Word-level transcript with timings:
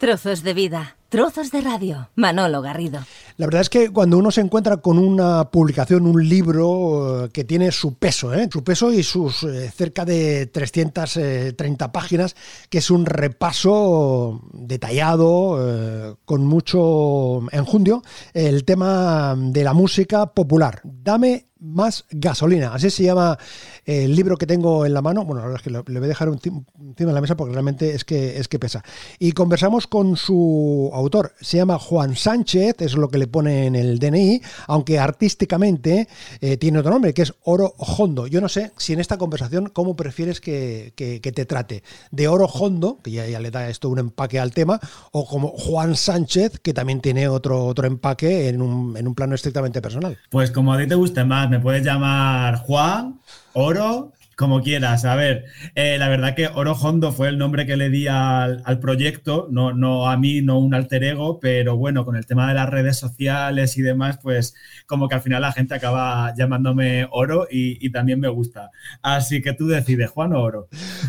Trozos 0.00 0.42
de 0.42 0.54
vida, 0.54 0.96
trozos 1.10 1.50
de 1.50 1.60
radio. 1.60 2.08
Manolo 2.14 2.62
Garrido. 2.62 3.00
La 3.36 3.44
verdad 3.44 3.60
es 3.60 3.68
que 3.68 3.90
cuando 3.90 4.16
uno 4.16 4.30
se 4.30 4.40
encuentra 4.40 4.78
con 4.78 4.96
una 4.96 5.50
publicación, 5.50 6.06
un 6.06 6.26
libro 6.26 7.26
eh, 7.26 7.28
que 7.28 7.44
tiene 7.44 7.70
su 7.70 7.96
peso, 7.96 8.32
¿eh? 8.32 8.48
su 8.50 8.64
peso 8.64 8.90
y 8.94 9.02
sus 9.02 9.42
eh, 9.42 9.70
cerca 9.70 10.06
de 10.06 10.46
330 10.46 11.92
páginas, 11.92 12.34
que 12.70 12.78
es 12.78 12.90
un 12.90 13.04
repaso 13.04 14.40
detallado, 14.54 16.16
con 16.24 16.46
mucho 16.46 17.42
enjundio, 17.52 18.02
el 18.32 18.64
tema 18.64 19.36
de 19.36 19.64
la 19.64 19.74
música 19.74 20.32
popular. 20.32 20.80
Dame 20.82 21.49
más 21.60 22.04
gasolina. 22.10 22.74
Así 22.74 22.90
se 22.90 23.04
llama 23.04 23.38
el 23.84 24.14
libro 24.14 24.36
que 24.36 24.46
tengo 24.46 24.86
en 24.86 24.94
la 24.94 25.02
mano. 25.02 25.24
Bueno, 25.24 25.40
la 25.42 25.48
verdad 25.48 25.60
es 25.60 25.64
que 25.64 25.92
le 25.92 25.98
voy 25.98 26.06
a 26.06 26.08
dejar 26.08 26.28
encima 26.28 26.64
de 26.74 27.12
la 27.12 27.20
mesa 27.20 27.36
porque 27.36 27.52
realmente 27.52 27.94
es 27.94 28.04
que, 28.04 28.38
es 28.38 28.48
que 28.48 28.58
pesa. 28.58 28.82
Y 29.18 29.32
conversamos 29.32 29.86
con 29.86 30.16
su 30.16 30.90
autor. 30.92 31.34
Se 31.40 31.58
llama 31.58 31.78
Juan 31.78 32.16
Sánchez, 32.16 32.76
es 32.80 32.94
lo 32.94 33.08
que 33.08 33.18
le 33.18 33.26
pone 33.26 33.66
en 33.66 33.76
el 33.76 33.98
DNI, 33.98 34.42
aunque 34.66 34.98
artísticamente 34.98 36.08
eh, 36.40 36.56
tiene 36.56 36.78
otro 36.78 36.92
nombre, 36.92 37.14
que 37.14 37.22
es 37.22 37.34
Oro 37.42 37.74
Hondo. 37.76 38.26
Yo 38.26 38.40
no 38.40 38.48
sé 38.48 38.72
si 38.76 38.92
en 38.92 39.00
esta 39.00 39.18
conversación 39.18 39.70
cómo 39.72 39.96
prefieres 39.96 40.40
que, 40.40 40.92
te 40.96 41.44
trate. 41.44 41.82
De 42.10 42.28
Oro 42.28 42.46
Hondo, 42.46 42.98
que 43.02 43.10
ya, 43.10 43.26
ya, 43.26 43.40
le 43.40 43.50
da 43.50 43.68
esto 43.68 43.88
un 43.88 43.98
empaque 43.98 44.38
al 44.38 44.52
tema, 44.52 44.80
o 45.12 45.26
como 45.26 45.48
Juan 45.48 45.96
Sánchez, 45.96 46.60
que 46.60 46.72
también 46.72 47.00
tiene 47.00 47.28
otro, 47.28 47.66
otro 47.66 47.86
empaque 47.86 48.48
en 48.48 48.62
un, 48.62 48.96
en 48.96 49.06
un 49.06 49.14
plano 49.14 49.34
estrictamente 49.34 49.82
personal. 49.82 50.18
Pues 50.30 50.50
como 50.50 50.72
a 50.72 50.78
ti 50.78 50.86
te 50.86 50.94
guste 50.94 51.24
más 51.24 51.49
me 51.50 51.58
puedes 51.58 51.84
llamar 51.84 52.58
Juan, 52.58 53.20
Oro, 53.54 54.12
como 54.36 54.62
quieras. 54.62 55.04
A 55.04 55.16
ver, 55.16 55.44
eh, 55.74 55.98
la 55.98 56.08
verdad 56.08 56.34
que 56.34 56.46
Oro 56.46 56.72
Hondo 56.72 57.12
fue 57.12 57.28
el 57.28 57.36
nombre 57.36 57.66
que 57.66 57.76
le 57.76 57.90
di 57.90 58.06
al, 58.06 58.62
proyecto, 58.80 59.48
no, 59.50 59.74
no 59.74 60.08
a 60.08 60.16
mí, 60.16 60.42
no 60.42 60.60
un 60.60 60.72
alter 60.74 61.02
ego, 61.02 61.40
pero 61.40 61.76
bueno, 61.76 62.04
con 62.04 62.16
el 62.16 62.24
tema 62.24 62.48
de 62.48 62.54
las 62.54 62.70
redes 62.70 62.96
sociales 62.96 63.76
y 63.76 63.82
demás, 63.82 64.18
pues 64.22 64.54
como 64.86 65.08
que 65.08 65.16
al 65.16 65.22
final 65.22 65.42
la 65.42 65.52
gente 65.52 65.74
acaba 65.74 66.32
llamándome 66.34 67.06
Oro 67.10 67.48
y, 67.50 67.90
también 67.90 68.20
me 68.20 68.28
gusta. 68.28 68.70
Así 69.02 69.42
que 69.42 69.52
tú 69.52 69.66
decides, 69.66 70.08
Juan 70.08 70.32
o 70.32 70.40
Oro. 70.40 70.68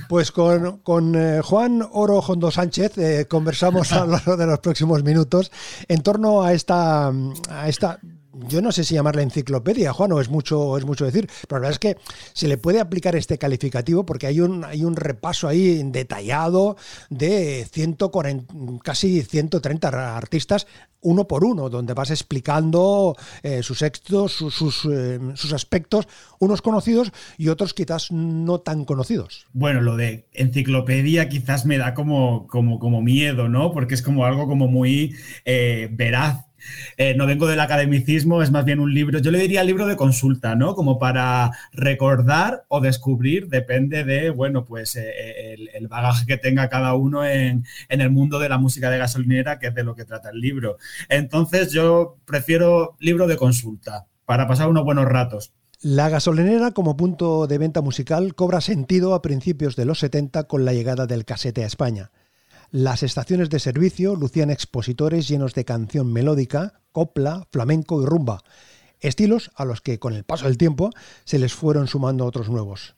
Pues 0.09 0.31
con, 0.31 1.15
eh, 1.15 1.39
Juan 1.43 1.87
Oro 1.91 2.17
Hondo 2.19 2.49
Sánchez 2.49 2.97
eh, 2.97 3.27
conversamos 3.29 3.93
a 3.93 4.05
lo 4.05 4.13
largo 4.13 4.35
de 4.35 4.47
los 4.47 4.59
próximos 4.59 5.03
minutos 5.03 5.51
en 5.87 6.01
torno 6.01 6.41
a 6.41 6.51
esta, 6.53 7.13
a 7.49 7.69
esta 7.69 7.99
yo 8.47 8.61
no 8.61 8.71
sé 8.71 8.83
si 8.83 8.95
llamarla 8.95 9.21
enciclopedia, 9.21 9.93
Juan, 9.93 10.11
o 10.11 10.21
es 10.21 10.29
mucho, 10.29 10.77
es 10.77 10.85
mucho 10.85 11.05
decir, 11.05 11.29
pero 11.47 11.61
la 11.61 11.67
verdad 11.67 11.71
es 11.71 11.79
que 11.79 11.97
se 12.33 12.47
le 12.47 12.57
puede 12.57 12.79
aplicar 12.79 13.15
este 13.15 13.37
calificativo 13.37 14.05
porque 14.05 14.27
hay 14.27 14.39
un, 14.39 14.63
hay 14.63 14.83
un 14.83 14.95
repaso 14.95 15.47
ahí 15.47 15.81
detallado 15.83 16.77
de 17.09 17.67
140, 17.71 18.53
casi 18.83 19.21
130 19.21 20.17
artistas 20.17 20.67
uno 21.01 21.27
por 21.27 21.43
uno, 21.43 21.69
donde 21.69 21.93
vas 21.93 22.11
explicando 22.11 23.15
eh, 23.43 23.63
sus 23.63 23.81
éxitos, 23.81 24.33
sus, 24.33 24.87
eh, 24.91 25.19
sus, 25.35 25.53
aspectos, 25.53 26.07
unos 26.39 26.61
conocidos 26.61 27.11
y 27.37 27.49
otros 27.49 27.73
quizás 27.73 28.11
no 28.11 28.59
tan 28.59 28.85
conocidos. 28.85 29.47
Bueno, 29.53 29.81
lo 29.81 29.97
de 29.97 30.27
enciclopedia 30.33 31.27
quizás 31.27 31.65
me 31.65 31.77
da 31.77 31.93
como, 31.93 32.47
como, 32.47 32.79
como 32.79 33.01
miedo, 33.01 33.49
¿no? 33.49 33.71
Porque 33.71 33.95
es 33.95 34.01
como 34.01 34.25
algo 34.25 34.47
como 34.47 34.67
muy 34.67 35.15
eh, 35.45 35.89
veraz 35.91 36.45
eh, 36.97 37.15
no 37.15 37.25
vengo 37.25 37.47
del 37.47 37.59
academicismo, 37.59 38.41
es 38.41 38.51
más 38.51 38.65
bien 38.65 38.79
un 38.79 38.93
libro, 38.93 39.19
yo 39.19 39.31
le 39.31 39.39
diría 39.39 39.63
libro 39.63 39.87
de 39.87 39.95
consulta, 39.95 40.55
¿no? 40.55 40.75
Como 40.75 40.99
para 40.99 41.51
recordar 41.71 42.63
o 42.67 42.81
descubrir, 42.81 43.47
depende 43.47 44.03
de, 44.03 44.29
bueno, 44.29 44.65
pues 44.65 44.95
eh, 44.95 45.11
eh, 45.15 45.55
el, 45.73 45.87
bagaje 45.87 46.25
que 46.25 46.37
tenga 46.37 46.69
cada 46.69 46.93
uno 46.93 47.25
en, 47.25 47.65
en, 47.89 48.01
el 48.01 48.11
mundo 48.11 48.39
de 48.39 48.49
la 48.49 48.57
música 48.57 48.89
de 48.89 48.97
gasolinera, 48.97 49.59
que 49.59 49.67
es 49.67 49.75
de 49.75 49.83
lo 49.83 49.95
que 49.95 50.05
trata 50.05 50.29
el 50.29 50.39
libro. 50.39 50.77
Entonces 51.09 51.71
yo 51.71 52.17
prefiero 52.25 52.95
libro 52.99 53.27
de 53.27 53.37
consulta 53.37 54.07
para 54.25 54.47
pasar 54.47 54.69
unos 54.69 54.85
buenos 54.85 55.05
ratos. 55.05 55.53
La 55.81 56.09
gasolinera 56.09 56.71
como 56.71 56.95
punto 56.95 57.47
de 57.47 57.57
venta 57.57 57.81
musical 57.81 58.35
cobra 58.35 58.61
sentido 58.61 59.15
a 59.15 59.23
principios 59.23 59.75
de 59.75 59.85
los 59.85 59.97
70 59.97 60.43
con 60.43 60.63
la 60.63 60.73
llegada 60.73 61.07
del 61.07 61.25
casete 61.25 61.63
a 61.63 61.67
España. 61.67 62.11
Las 62.73 63.03
estaciones 63.03 63.49
de 63.49 63.59
servicio 63.59 64.15
lucían 64.15 64.49
expositores 64.49 65.27
llenos 65.27 65.53
de 65.53 65.65
canción 65.65 66.13
melódica, 66.13 66.79
copla, 66.93 67.45
flamenco 67.51 68.01
y 68.01 68.05
rumba, 68.05 68.45
estilos 69.01 69.51
a 69.55 69.65
los 69.65 69.81
que 69.81 69.99
con 69.99 70.13
el 70.13 70.23
paso 70.23 70.45
del 70.45 70.57
tiempo 70.57 70.89
se 71.25 71.37
les 71.37 71.53
fueron 71.53 71.89
sumando 71.89 72.25
otros 72.25 72.49
nuevos. 72.49 72.95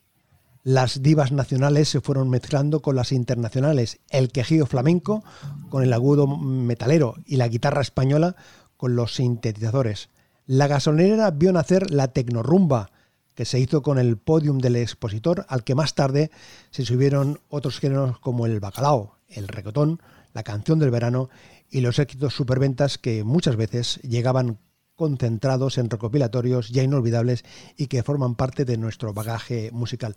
Las 0.62 1.02
divas 1.02 1.32
nacionales 1.32 1.88
se 1.88 2.00
fueron 2.00 2.30
mezclando 2.30 2.82
con 2.82 2.94
las 2.94 3.10
internacionales, 3.10 3.98
el 4.10 4.30
quejío 4.30 4.66
flamenco 4.66 5.24
con 5.70 5.82
el 5.82 5.92
agudo 5.92 6.28
metalero 6.28 7.16
y 7.26 7.34
la 7.34 7.48
guitarra 7.48 7.82
española 7.82 8.36
con 8.76 8.94
los 8.94 9.16
sintetizadores. 9.16 10.08
La 10.46 10.68
gasolinera 10.68 11.32
vio 11.32 11.52
nacer 11.52 11.90
la 11.90 12.12
tecnorumba, 12.12 12.92
que 13.34 13.44
se 13.44 13.58
hizo 13.58 13.82
con 13.82 13.98
el 13.98 14.18
podium 14.18 14.58
del 14.58 14.76
expositor, 14.76 15.44
al 15.48 15.64
que 15.64 15.74
más 15.74 15.96
tarde 15.96 16.30
se 16.70 16.84
subieron 16.84 17.40
otros 17.48 17.80
géneros 17.80 18.20
como 18.20 18.46
el 18.46 18.60
bacalao, 18.60 19.13
el 19.28 19.48
recotón, 19.48 20.00
la 20.32 20.42
canción 20.42 20.78
del 20.78 20.90
verano 20.90 21.28
y 21.70 21.80
los 21.80 21.98
éxitos 21.98 22.34
superventas 22.34 22.98
que 22.98 23.24
muchas 23.24 23.56
veces 23.56 24.00
llegaban 24.02 24.58
concentrados 24.94 25.78
en 25.78 25.90
recopilatorios 25.90 26.68
ya 26.68 26.82
inolvidables 26.82 27.44
y 27.76 27.88
que 27.88 28.02
forman 28.02 28.36
parte 28.36 28.64
de 28.64 28.76
nuestro 28.76 29.12
bagaje 29.12 29.70
musical. 29.72 30.14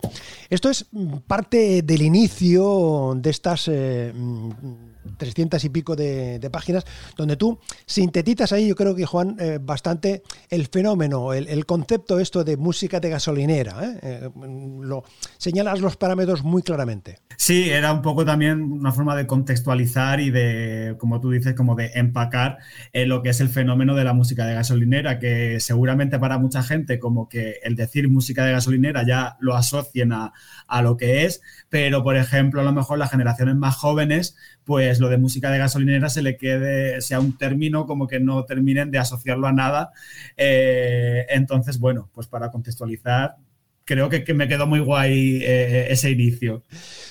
Esto 0.49 0.69
es 0.69 0.85
parte 1.25 1.81
del 1.81 2.03
inicio 2.03 3.13
de 3.17 3.29
estas 3.29 3.67
eh, 3.67 4.13
300 5.17 5.63
y 5.63 5.69
pico 5.69 5.95
de, 5.95 6.49
páginas, 6.51 6.85
donde 7.17 7.35
tú 7.35 7.59
sintetizas 7.85 8.51
ahí, 8.51 8.67
yo 8.67 8.75
creo 8.75 8.95
que 8.95 9.05
Juan, 9.05 9.35
eh, 9.39 9.59
bastante 9.61 10.23
el 10.49 10.67
fenómeno, 10.67 11.33
el, 11.33 11.65
concepto 11.65 12.19
esto 12.19 12.43
de 12.43 12.57
música 12.57 12.99
de 12.99 13.09
gasolinera. 13.09 13.83
¿eh? 13.83 13.99
Eh, 14.01 14.29
lo, 14.81 15.03
señalas 15.37 15.81
los 15.81 15.97
parámetros 15.97 16.43
muy 16.43 16.61
claramente. 16.61 17.19
Sí, 17.35 17.69
era 17.69 17.91
un 17.93 18.01
poco 18.01 18.25
también 18.25 18.61
una 18.61 18.91
forma 18.91 19.15
de 19.15 19.27
contextualizar 19.27 20.19
y 20.19 20.31
de, 20.31 20.95
como 20.97 21.19
tú 21.19 21.31
dices, 21.31 21.53
como 21.53 21.75
de 21.75 21.91
empacar 21.95 22.57
lo 22.93 23.21
que 23.21 23.29
es 23.29 23.41
el 23.41 23.49
fenómeno 23.49 23.95
de 23.95 24.03
la 24.03 24.13
música 24.13 24.45
de 24.45 24.55
gasolinera, 24.55 25.19
que 25.19 25.59
seguramente 25.59 26.17
para 26.17 26.39
mucha 26.39 26.63
gente 26.63 26.99
como 26.99 27.29
que 27.29 27.59
el 27.63 27.75
decir 27.75 28.09
música 28.09 28.43
de 28.43 28.53
gasolinera 28.53 29.05
ya 29.05 29.37
lo 29.39 29.55
asocien 29.55 30.13
a, 30.13 30.33
a 30.67 30.81
lo 30.81 30.97
que 30.97 31.25
es, 31.25 31.41
pero 31.69 32.03
por 32.03 32.17
ejemplo 32.17 32.61
a 32.61 32.63
lo 32.63 32.73
mejor 32.73 32.97
las 32.97 33.11
generaciones 33.11 33.55
más 33.55 33.75
jóvenes 33.75 34.35
pues 34.67 34.99
lo 34.99 35.07
de 35.07 35.17
música 35.17 35.49
de 35.49 35.59
gasolinera 35.59 36.09
se 36.09 36.21
le 36.21 36.35
quede, 36.35 36.99
sea 36.99 37.21
un 37.21 37.37
término 37.37 37.85
como 37.85 38.05
que 38.05 38.19
no 38.19 38.43
terminen 38.43 38.91
de 38.91 38.99
asociarlo 38.99 39.47
a 39.47 39.53
nada. 39.53 39.93
Eh, 40.35 41.25
entonces, 41.29 41.79
bueno, 41.79 42.09
pues 42.13 42.27
para 42.27 42.51
contextualizar, 42.51 43.37
creo 43.87 44.09
que, 44.09 44.33
me 44.33 44.47
quedó 44.47 44.67
muy 44.67 44.81
guay 44.81 45.39
eh, 45.41 45.87
ese 45.89 46.11
inicio. 46.11 46.63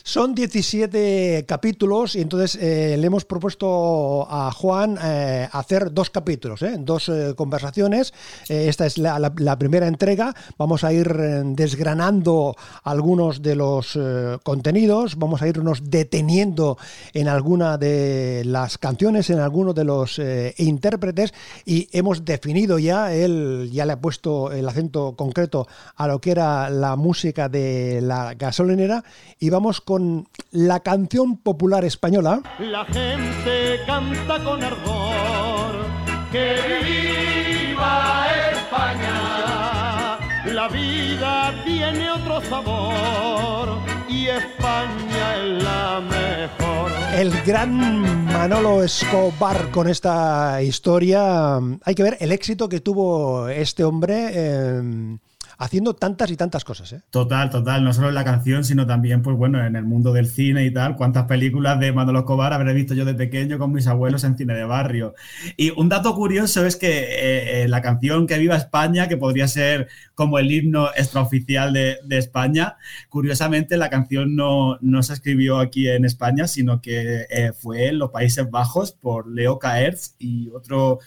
Son 0.05 0.35
17 0.35 1.45
capítulos 1.49 2.15
y 2.15 2.21
entonces 2.21 2.55
eh, 2.63 2.97
le 2.99 3.07
hemos 3.07 3.25
propuesto 3.25 4.31
a 4.31 4.53
Juan 4.53 4.99
eh, 5.03 5.49
hacer 5.51 5.93
dos 5.93 6.11
capítulos, 6.11 6.61
dos 6.81 7.11
conversaciones. 7.35 8.13
esta 8.49 8.87
es 8.87 8.99
la, 8.99 9.59
primera 9.59 9.89
entrega. 9.89 10.35
Vamos 10.59 10.85
a 10.85 10.93
ir 10.93 11.09
desgranando 11.57 12.55
algunos 12.85 13.41
de 13.41 13.57
los 13.57 13.99
contenidos, 14.43 15.17
vamos 15.17 15.41
a 15.41 15.49
irnos 15.49 15.91
deteniendo 15.91 16.77
en 17.15 17.29
alguna 17.29 17.79
de 17.79 18.43
las 18.45 18.77
canciones, 18.77 19.31
en 19.31 19.39
algunos 19.39 19.75
de 19.75 19.85
los 19.85 20.21
intérpretes 20.59 21.33
y 21.65 21.89
hemos 21.93 22.25
definido 22.25 22.79
ya, 22.79 23.15
él 23.15 23.71
ya 23.73 23.87
le 23.87 23.95
ha 23.95 24.01
puesto 24.01 24.53
el 24.53 24.69
acento 24.69 25.17
concreto 25.17 25.67
a 25.97 26.07
lo 26.07 26.21
que 26.21 26.33
era 26.33 26.66
la 26.71 26.97
música 26.97 27.49
de 27.49 28.01
la 28.03 28.35
gasolinera 28.35 29.05
y 29.39 29.51
vamos 29.51 29.81
con 29.81 30.29
la 30.51 30.81
canción 30.81 31.37
popular 31.39 31.85
española. 31.85 32.43
La 32.59 32.85
gente 32.87 33.81
canta 33.87 34.43
con 34.43 34.63
ardor 34.63 35.87
que 36.33 36.57
viva 36.85 38.27
España. 38.53 40.19
La 40.53 40.69
vida 40.69 41.55
tiene 41.65 42.11
otro 42.11 42.41
sabor 42.43 43.79
y 44.09 44.29
España 44.29 45.37
es 45.37 45.63
la 45.63 46.01
mejor. 46.01 46.93
El 47.15 47.31
gran 47.43 48.25
Manolo 48.27 48.83
Escobar 48.83 49.71
con 49.71 49.89
esta 49.89 50.63
historia. 50.63 51.59
Hay 51.85 51.95
que 51.95 52.03
ver 52.03 52.17
el 52.21 52.33
éxito 52.33 52.69
que 52.69 52.81
tuvo 52.81 53.49
este 53.49 53.85
hombre. 53.85 54.31
Eh, 54.35 55.19
haciendo 55.59 55.95
tantas 55.95 56.31
y 56.31 56.37
tantas 56.37 56.65
cosas. 56.65 56.93
¿eh? 56.93 57.03
Total, 57.11 57.51
total, 57.51 57.85
no 57.85 57.93
solo 57.93 58.09
en 58.09 58.15
la 58.15 58.25
canción, 58.25 58.65
sino 58.65 58.87
también, 58.87 59.23
pues 59.23 59.37
bueno, 59.37 59.65
en 59.65 59.77
el 59.77 59.85
mundo 59.85 60.13
del 60.13 60.27
cine 60.27 60.65
y 60.65 60.73
tal, 60.73 60.97
cuántas 60.97 61.25
películas 61.25 61.81
de 61.81 61.93
Manolo 61.93 62.21
Escobar 62.21 62.53
habré 62.53 62.73
visto 62.75 62.95
yo 62.95 63.05
de 63.05 63.15
pequeño 63.15 63.59
con 63.59 63.73
mis 63.73 63.87
abuelos 63.87 64.25
en 64.25 64.37
cine 64.37 64.55
de 64.55 64.65
barrio. 64.65 65.15
Y 65.57 65.71
un 65.71 65.89
dato 65.89 66.15
curioso 66.15 66.65
es 66.67 66.77
que 66.77 66.89
eh, 66.89 67.63
eh, 67.63 67.69
la 67.69 67.83
canción 67.83 68.27
Que 68.27 68.39
Viva 68.39 68.57
España, 68.57 69.09
que 69.09 69.17
podría 69.17 69.49
ser 69.49 69.89
como 70.15 70.39
el 70.39 70.51
himno 70.51 70.89
extraoficial 70.97 71.73
de, 71.73 71.99
de 72.05 72.19
España, 72.19 72.77
curiosamente 73.09 73.77
la 73.77 73.91
canción 73.91 74.37
no, 74.37 74.79
no, 74.81 75.03
se 75.03 75.13
escribió 75.13 75.59
aquí 75.59 75.89
en 75.89 76.05
España, 76.05 76.47
sino 76.47 76.81
que 76.81 77.27
eh, 77.31 77.53
fue 77.53 77.89
en 77.89 77.99
los 77.99 78.11
Países 78.11 78.51
Bajos 78.51 78.93
por 78.93 79.29
Leo 79.29 79.59
Kaerts 79.59 80.17
y 80.19 80.51
otro 80.51 81.01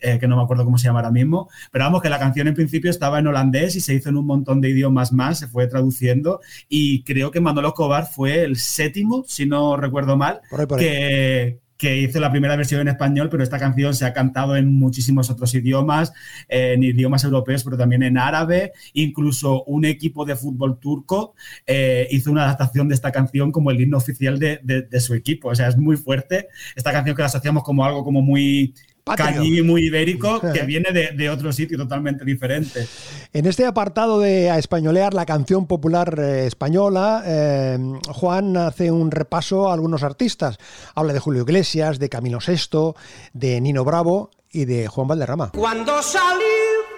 eh, 0.00 0.18
que 0.18 0.28
no 0.28 0.36
me 0.36 0.42
acuerdo 0.42 0.64
cómo 0.64 0.76
se 0.76 0.86
llama 0.86 1.00
ahora 1.00 1.10
mismo, 1.10 1.48
pero 1.70 1.84
vamos, 1.84 2.02
que 2.02 2.08
la 2.08 2.18
canción 2.18 2.48
en 2.48 2.54
principio 2.54 2.90
estaba 2.90 3.18
en 3.18 3.26
holandés 3.26 3.76
y 3.76 3.80
se 3.80 3.93
hizo 3.94 4.08
en 4.08 4.16
un 4.16 4.26
montón 4.26 4.60
de 4.60 4.70
idiomas 4.70 5.12
más, 5.12 5.38
se 5.38 5.48
fue 5.48 5.66
traduciendo 5.66 6.40
y 6.68 7.02
creo 7.02 7.30
que 7.30 7.40
Manolo 7.40 7.68
Escobar 7.68 8.06
fue 8.06 8.42
el 8.44 8.56
séptimo, 8.56 9.24
si 9.26 9.46
no 9.46 9.76
recuerdo 9.76 10.16
mal, 10.16 10.40
que, 10.78 11.60
que 11.76 11.98
hizo 11.98 12.20
la 12.20 12.30
primera 12.30 12.56
versión 12.56 12.80
en 12.80 12.88
español, 12.88 13.28
pero 13.28 13.42
esta 13.42 13.58
canción 13.58 13.94
se 13.94 14.06
ha 14.06 14.12
cantado 14.12 14.56
en 14.56 14.72
muchísimos 14.72 15.30
otros 15.30 15.54
idiomas, 15.54 16.12
en 16.48 16.82
idiomas 16.82 17.24
europeos, 17.24 17.64
pero 17.64 17.76
también 17.76 18.02
en 18.02 18.16
árabe. 18.16 18.72
Incluso 18.92 19.64
un 19.64 19.84
equipo 19.84 20.24
de 20.24 20.36
fútbol 20.36 20.78
turco 20.78 21.34
eh, 21.66 22.06
hizo 22.10 22.30
una 22.30 22.44
adaptación 22.44 22.88
de 22.88 22.94
esta 22.94 23.12
canción 23.12 23.50
como 23.52 23.70
el 23.70 23.80
himno 23.80 23.98
oficial 23.98 24.38
de, 24.38 24.60
de, 24.62 24.82
de, 24.82 25.00
su 25.00 25.14
equipo. 25.14 25.48
O 25.48 25.54
sea, 25.54 25.68
es 25.68 25.76
muy 25.76 25.96
fuerte. 25.96 26.48
Esta 26.76 26.92
canción 26.92 27.16
que 27.16 27.22
la 27.22 27.26
asociamos 27.26 27.64
como 27.64 27.84
algo 27.84 28.04
como 28.04 28.22
muy 28.22 28.74
cañí 29.04 29.62
muy 29.62 29.86
ibérico 29.86 30.40
que 30.52 30.62
viene 30.62 30.90
de, 30.92 31.12
de, 31.12 31.30
otro 31.30 31.52
sitio 31.52 31.76
totalmente 31.76 32.24
diferente. 32.24 32.86
En 33.32 33.46
este 33.46 33.66
apartado 33.66 34.20
de 34.20 34.50
a 34.50 34.58
españolear 34.58 35.14
la 35.14 35.26
canción 35.26 35.66
popular 35.66 36.18
eh, 36.18 36.46
española, 36.46 37.22
eh, 37.26 37.78
Juan 38.08 38.56
hace 38.56 38.90
un 38.90 39.10
repaso 39.10 39.68
a 39.68 39.74
algunos 39.74 40.02
artistas. 40.02 40.58
Habla 40.94 41.12
de 41.12 41.18
Julio 41.20 41.42
Iglesias, 41.42 41.98
de 41.98 42.08
Camilo 42.08 42.38
VI, 42.44 42.94
de 43.32 43.60
Nino 43.60 43.84
Bravo 43.84 44.30
y 44.50 44.64
de 44.64 44.86
Juan 44.86 45.08
Valderrama. 45.08 45.50
Cuando 45.50 46.02
salí 46.02 46.44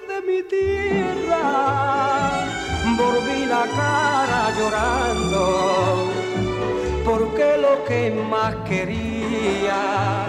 de 0.08 0.20
mi 0.26 0.42
tierra, 0.48 1.36
volví 2.96 3.46
la 3.46 3.64
cara 3.74 4.52
llorando, 4.58 6.12
porque 7.04 7.56
lo 7.60 7.84
que 7.84 8.10
más 8.30 8.54
quería 8.68 10.25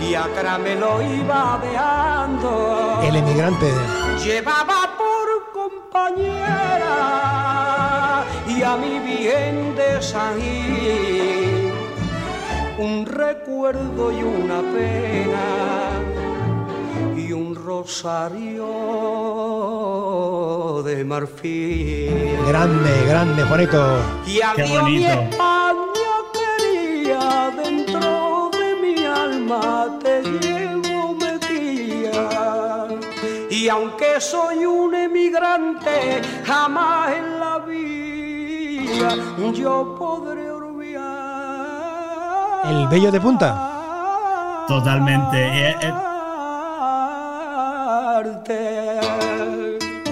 y 0.00 0.14
atrás 0.14 0.58
me 0.58 0.74
lo 0.74 1.02
iba 1.02 1.58
dejando. 1.62 3.00
El 3.02 3.16
emigrante. 3.16 3.72
Llevaba 4.24 4.96
por 4.96 5.52
compañera 5.52 6.96
y 8.46 8.62
a 8.62 8.76
mi 8.76 8.98
bien 9.00 9.74
de 9.76 10.00
San 10.02 10.40
Gil 10.40 11.72
un 12.78 13.04
recuerdo 13.04 14.10
y 14.10 14.22
una 14.22 14.62
pena 14.62 15.90
y 17.16 17.32
un 17.32 17.54
rosario 17.54 18.66
de 20.82 21.04
marfil. 21.04 22.38
Grande, 22.48 23.06
grande, 23.06 23.42
Juanito. 23.42 23.98
Y 24.26 24.40
Qué 24.56 24.62
mi 24.62 24.78
bonito. 24.78 25.08
Alma 29.52 29.98
te 30.02 30.22
llevo 30.22 31.14
metida. 31.14 32.88
Y 33.50 33.68
aunque 33.68 34.20
soy 34.20 34.64
un 34.64 34.94
emigrante, 34.94 36.22
jamás 36.44 37.12
en 37.12 37.40
la 37.40 37.58
vida 37.58 39.14
yo 39.52 39.96
podré 39.98 40.50
olvidar. 40.50 41.00
El 42.64 42.88
bello 42.88 43.10
de 43.10 43.20
punta. 43.20 44.64
Totalmente. 44.68 45.36
Eh, 45.36 45.76
eh. 45.82 45.92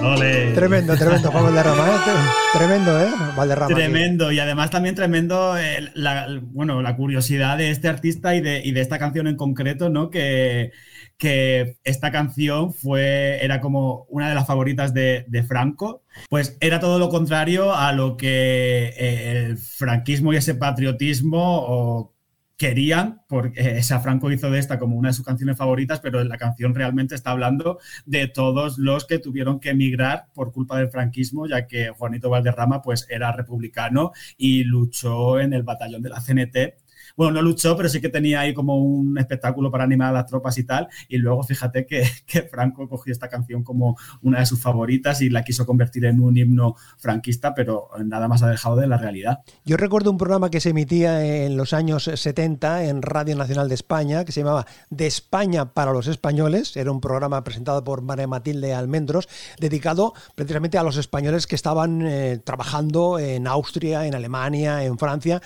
Ole. 0.03 0.53
Tremendo, 0.53 0.95
tremendo, 0.95 1.31
Juan 1.31 1.43
Valderrama. 1.43 1.87
¿eh? 1.87 1.99
Tremendo, 2.53 3.01
¿eh? 3.01 3.09
Valderrama. 3.35 3.75
Tremendo. 3.75 4.31
Y 4.31 4.39
además 4.39 4.69
también 4.69 4.95
tremendo 4.95 5.57
eh, 5.57 5.89
la, 5.93 6.27
bueno, 6.41 6.81
la 6.81 6.95
curiosidad 6.95 7.57
de 7.57 7.71
este 7.71 7.87
artista 7.87 8.35
y 8.35 8.41
de, 8.41 8.61
y 8.63 8.71
de, 8.71 8.81
esta 8.81 8.97
canción 8.99 9.27
en 9.27 9.35
concreto, 9.35 9.89
¿no? 9.89 10.09
Que, 10.09 10.71
que 11.17 11.77
esta 11.83 12.11
canción 12.11 12.73
fue, 12.73 13.43
era 13.43 13.59
como 13.59 14.05
una 14.09 14.29
de 14.29 14.35
las 14.35 14.47
favoritas 14.47 14.93
de, 14.93 15.25
de, 15.27 15.43
Franco, 15.43 16.03
pues 16.29 16.57
era 16.61 16.79
todo 16.79 16.97
lo 16.97 17.09
contrario 17.09 17.75
a 17.75 17.91
lo 17.91 18.15
que 18.15 18.93
eh, 18.97 19.31
el 19.31 19.57
franquismo 19.57 20.33
y 20.33 20.37
ese 20.37 20.55
patriotismo 20.55 21.39
o 21.41 22.13
querían, 22.59 23.21
porque 23.29 23.77
esa 23.77 24.01
Franco 24.01 24.29
hizo 24.31 24.51
de 24.51 24.59
esta 24.59 24.77
como 24.77 24.97
una 24.97 25.09
de 25.09 25.13
sus 25.13 25.25
canciones 25.25 25.57
favoritas, 25.57 26.01
pero 26.01 26.21
la 26.25 26.37
canción 26.37 26.75
realmente 26.75 27.15
está 27.15 27.31
hablando 27.31 27.79
de 28.05 28.27
todos 28.27 28.77
los 28.77 29.05
que 29.05 29.17
tuvieron 29.17 29.61
que 29.61 29.69
emigrar 29.69 30.25
por 30.33 30.51
culpa 30.51 30.77
del 30.77 30.89
franquismo, 30.89 31.47
ya 31.47 31.67
que 31.67 31.89
Juanito 31.89 32.29
Valderrama 32.29 32.81
pues 32.81 33.07
era 33.09 33.31
republicano 33.31 34.11
y 34.37 34.65
luchó 34.65 35.39
en 35.39 35.53
el 35.53 35.63
batallón 35.63 36.01
de 36.01 36.09
la 36.09 36.19
CNT 36.19 36.75
bueno, 37.19 37.33
no 37.33 37.41
luchó, 37.41 37.75
pero 37.75 37.89
sí 37.89 37.99
que 37.99 38.07
tenía 38.07 38.39
ahí 38.39 38.53
como 38.53 38.77
un 38.77 39.17
espectáculo 39.17 39.69
para 39.69 39.83
animar 39.83 40.11
a 40.11 40.13
las 40.13 40.25
tropas 40.25 40.57
y 40.57 40.63
tal. 40.63 40.87
Y 41.09 41.17
luego 41.17 41.43
fíjate 41.43 41.85
que, 41.85 42.09
que, 42.25 42.43
Franco 42.43 42.87
cogió 42.87 43.11
esta 43.11 43.27
canción 43.27 43.61
como 43.61 43.97
una 44.21 44.39
de 44.39 44.45
sus 44.45 44.61
favoritas 44.61 45.21
y 45.21 45.29
la 45.29 45.43
quiso 45.43 45.65
convertir 45.65 46.05
en 46.05 46.21
un 46.21 46.37
himno 46.37 46.77
franquista, 46.97 47.53
pero 47.53 47.89
nada 48.05 48.29
más 48.29 48.41
ha 48.41 48.49
dejado 48.49 48.77
de 48.77 48.87
la 48.87 48.97
realidad. 48.97 49.39
Yo 49.65 49.75
recuerdo 49.75 50.11
un 50.11 50.17
programa 50.17 50.49
que 50.49 50.61
se 50.61 50.69
emitía 50.69 51.45
en 51.45 51.57
los 51.57 51.73
años 51.73 52.05
70 52.05 52.85
en 52.85 53.01
Radio 53.01 53.35
Nacional 53.35 53.67
de 53.67 53.75
España, 53.75 54.23
que 54.23 54.31
se 54.31 54.39
llamaba 54.39 54.65
De 54.89 55.05
España 55.05 55.73
para 55.73 55.91
los 55.91 56.07
Españoles. 56.07 56.77
Era 56.77 56.89
un 56.89 57.01
programa 57.01 57.43
presentado 57.43 57.83
por 57.83 58.01
María 58.01 58.27
Matilde 58.27 58.73
Almendros, 58.73 59.27
dedicado 59.59 60.13
precisamente 60.35 60.77
a 60.77 60.83
los 60.83 60.95
españoles 60.95 61.47
que 61.47 61.55
estaban 61.55 62.01
eh, 62.01 62.39
trabajando 62.41 63.19
en 63.19 63.45
Austria, 63.45 64.07
en 64.07 64.15
Alemania, 64.15 64.85
en 64.85 64.97
Francia. 64.97 65.41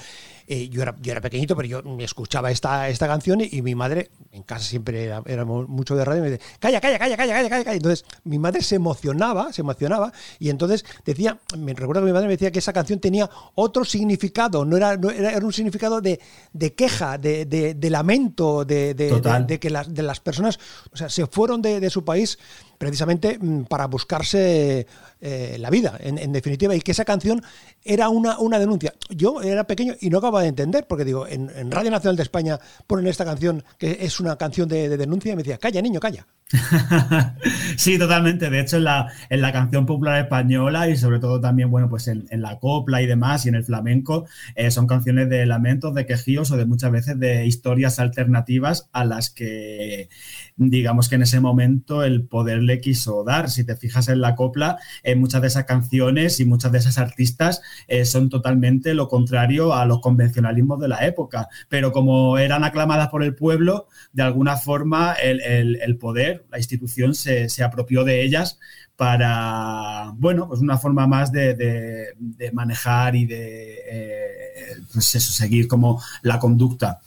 Eh, 0.47 0.69
yo, 0.69 0.81
era, 0.81 0.95
yo, 1.01 1.11
era, 1.11 1.21
pequeñito, 1.21 1.55
pero 1.55 1.67
yo 1.67 1.81
escuchaba 1.99 2.51
esta, 2.51 2.89
esta 2.89 3.07
canción 3.07 3.41
y, 3.41 3.49
y, 3.51 3.61
mi 3.61 3.75
madre, 3.75 4.11
en 4.31 4.43
casa 4.43 4.65
siempre 4.65 5.05
era, 5.05 5.21
era, 5.25 5.45
mucho 5.45 5.95
de 5.95 6.03
radio, 6.05 6.21
me 6.21 6.31
decía, 6.31 6.45
calla, 6.59 6.81
calla, 6.81 6.99
calla, 6.99 7.17
calla, 7.17 7.33
calla, 7.33 7.49
calla. 7.49 7.73
Entonces 7.73 8.05
mi 8.23 8.39
madre 8.39 8.61
se 8.61 8.75
emocionaba, 8.75 9.53
se 9.53 9.61
emocionaba 9.61 10.11
y 10.39 10.49
entonces 10.49 10.85
decía, 11.05 11.39
me 11.57 11.73
recuerdo 11.73 12.01
que 12.01 12.07
mi 12.07 12.13
madre 12.13 12.27
me 12.27 12.33
decía 12.33 12.51
que 12.51 12.59
esa 12.59 12.73
canción 12.73 12.99
tenía 12.99 13.29
otro 13.55 13.85
significado, 13.85 14.65
no 14.65 14.77
era, 14.77 14.97
no 14.97 15.09
era, 15.09 15.31
era 15.31 15.45
un 15.45 15.53
significado 15.53 16.01
de, 16.01 16.19
de 16.51 16.73
queja, 16.73 17.17
de, 17.17 17.45
de, 17.45 17.73
de 17.73 17.89
lamento, 17.89 18.65
de, 18.65 18.93
de, 18.93 19.59
que 19.59 19.69
las, 19.69 19.93
de 19.93 20.03
las 20.03 20.19
personas 20.19 20.59
o 20.91 20.97
sea, 20.97 21.09
se 21.09 21.25
fueron 21.27 21.61
de, 21.61 21.89
su 21.89 22.03
país 22.03 22.39
precisamente 22.83 23.37
mm, 23.39 23.63
para 23.63 23.87
buscarse 23.87 24.85
eh, 25.21 25.55
la 25.57 25.69
vida, 25.69 25.97
en, 26.01 26.31
definitiva, 26.33 26.75
y 26.75 26.81
que 26.81 26.91
esa 26.91 27.05
canción 27.05 27.41
era 27.83 28.09
una, 28.09 28.37
una 28.39 28.59
denuncia. 28.59 28.93
Yo 29.09 29.41
era 29.41 29.63
pequeño 29.65 29.95
y 30.01 30.09
no 30.09 30.17
acababa 30.17 30.41
de 30.41 30.49
entender, 30.49 30.85
porque 30.85 31.05
digo, 31.05 31.25
en, 31.27 31.49
en, 31.55 31.71
Radio 31.71 31.91
Nacional 31.91 32.17
de 32.17 32.23
España 32.23 32.59
ponen 32.87 33.07
esta 33.07 33.23
canción 33.23 33.63
que 33.77 33.99
es 34.01 34.19
una 34.19 34.35
canción 34.37 34.67
de, 34.67 34.89
de 34.89 34.97
denuncia 34.97 35.31
y 35.31 35.35
me 35.35 35.43
decía, 35.43 35.57
calla, 35.57 35.81
niño, 35.81 35.99
calla. 35.99 36.27
sí, 37.77 37.97
totalmente. 37.97 38.49
De 38.49 38.59
hecho, 38.59 38.77
en 38.77 38.83
la, 38.83 39.11
en 39.29 39.41
la, 39.41 39.51
canción 39.51 39.85
popular 39.85 40.21
española 40.21 40.89
y 40.89 40.97
sobre 40.97 41.19
todo 41.19 41.39
también, 41.39 41.71
bueno, 41.71 41.89
pues 41.89 42.07
en, 42.07 42.25
en 42.29 42.41
la 42.41 42.59
copla 42.59 43.01
y 43.01 43.07
demás 43.07 43.45
y 43.45 43.49
en 43.49 43.55
el 43.55 43.63
flamenco, 43.63 44.25
eh, 44.55 44.69
son 44.69 44.85
canciones 44.85 45.29
de 45.29 45.45
lamentos, 45.45 45.95
de 45.95 46.05
quejíos 46.05 46.51
o 46.51 46.57
de 46.57 46.65
muchas 46.65 46.91
veces 46.91 47.19
de 47.19 47.45
historias 47.45 47.99
alternativas 47.99 48.89
a 48.91 49.05
las 49.05 49.29
que, 49.29 50.09
digamos 50.55 51.09
que 51.09 51.15
en 51.15 51.23
ese 51.23 51.39
momento 51.39 52.03
el 52.03 52.23
poder 52.25 52.61
le 52.61 52.81
quiso 52.81 53.23
dar. 53.23 53.49
Si 53.49 53.63
te 53.63 53.75
fijas 53.75 54.07
en 54.07 54.21
la 54.21 54.35
copla, 54.35 54.77
eh, 55.03 55.15
muchas 55.15 55.41
de 55.41 55.47
esas 55.47 55.65
canciones 55.65 56.39
y 56.39 56.45
muchas 56.45 56.71
de 56.71 56.79
esas 56.79 56.97
artistas 56.97 57.61
eh, 57.87 58.05
son 58.05 58.29
totalmente 58.29 58.93
lo 58.93 59.07
contrario 59.07 59.73
a 59.73 59.85
los 59.85 60.01
convencionalismos 60.01 60.79
de 60.79 60.87
la 60.87 61.05
época. 61.05 61.47
Pero 61.69 61.91
como 61.91 62.37
eran 62.37 62.63
aclamadas 62.63 63.09
por 63.09 63.23
el 63.23 63.35
pueblo, 63.35 63.87
de 64.11 64.23
alguna 64.23 64.57
forma 64.57 65.13
el, 65.13 65.41
el, 65.41 65.79
el 65.81 65.97
poder 65.97 66.32
la 66.51 66.57
institución 66.57 67.13
se, 67.15 67.49
se, 67.49 67.63
apropió 67.63 68.03
de 68.03 68.23
ellas 68.23 68.59
para, 68.95 70.11
bueno, 70.15 70.47
pues 70.47 70.61
una 70.61 70.77
forma 70.77 71.07
más 71.07 71.31
de, 71.31 71.53
de, 71.55 72.07
de 72.17 72.51
manejar 72.51 73.15
y 73.15 73.25
de, 73.25 73.79
eh, 73.85 74.75
pues 74.91 75.15
eso, 75.15 75.31
seguir 75.31 75.67
como 75.67 76.01
la 76.21 76.39
conducta. 76.39 76.99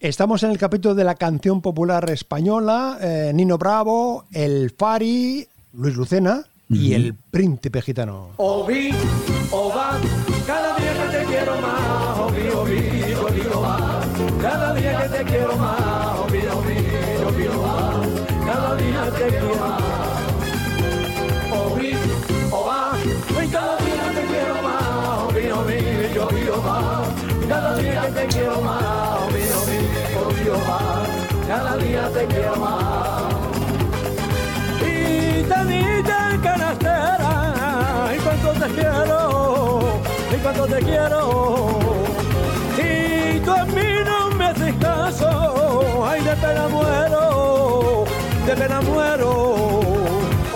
Estamos 0.00 0.42
en 0.42 0.50
el 0.50 0.58
capítulo 0.58 0.94
de 0.94 1.04
la 1.04 1.14
canción 1.14 1.62
popular 1.62 2.10
española, 2.10 2.98
eh, 3.00 3.32
Nino 3.34 3.56
Bravo, 3.56 4.26
El 4.32 4.70
Fari, 4.70 5.48
Luis 5.72 5.96
Lucena 5.96 6.44
uh 6.68 6.74
-huh. 6.74 6.76
y 6.76 6.92
El 6.94 7.14
Príncipe 7.14 7.80
Gitano. 7.80 8.32
Ovi, 8.36 8.90
ova, 9.50 9.98
cada 10.46 10.76
día 10.76 10.92
que 10.92 11.18
te 11.18 11.24
quiero 11.24 11.60
más, 11.60 12.18
ovi, 12.18 12.48
ovi, 12.48 13.14
ovi, 13.14 13.40
ova, 13.54 14.00
cada 14.42 14.74
día 14.74 15.02
que 15.02 15.08
te 15.08 15.24
quiero 15.24 15.56
más, 15.56 15.93
te 19.24 19.30
quiero 19.30 19.54
más. 19.54 19.82
Obi, 21.50 21.96
oba, 22.50 22.92
y 23.42 23.48
cada 23.48 23.76
día 23.78 24.04
te 24.14 24.22
quiero 24.26 24.62
más. 24.62 25.18
Obi, 25.28 25.50
obi, 25.50 26.14
yo 26.14 26.28
vivo 26.28 26.56
más. 26.62 27.08
Cada 27.48 27.76
día 27.76 28.02
te 28.14 28.26
quiero 28.26 28.60
más. 28.60 28.82
Obi, 29.26 29.42
obi, 30.20 30.44
yo 30.44 30.58
más. 30.68 31.08
Cada 31.48 31.76
día 31.78 32.10
te 32.12 32.26
quiero 32.26 32.56
más. 32.56 33.22
Y 34.86 35.42
tanita 35.44 36.38
canastera, 36.42 38.12
y 38.14 38.18
cuánto 38.18 38.52
te 38.52 38.72
quiero, 38.74 40.00
y 40.32 40.36
cuánto 40.42 40.66
te 40.66 40.78
quiero. 40.82 41.78
Si 42.76 43.40
tú 43.40 43.52
a 43.52 43.64
mí 43.64 43.88
no 44.04 44.36
me 44.36 44.44
haces 44.46 44.74
caso, 44.74 46.06
ay 46.06 46.22
de 46.22 46.36
pena 46.36 46.68
muero 46.68 47.33
de 48.46 48.56
pena 48.56 48.80
muero. 48.80 49.30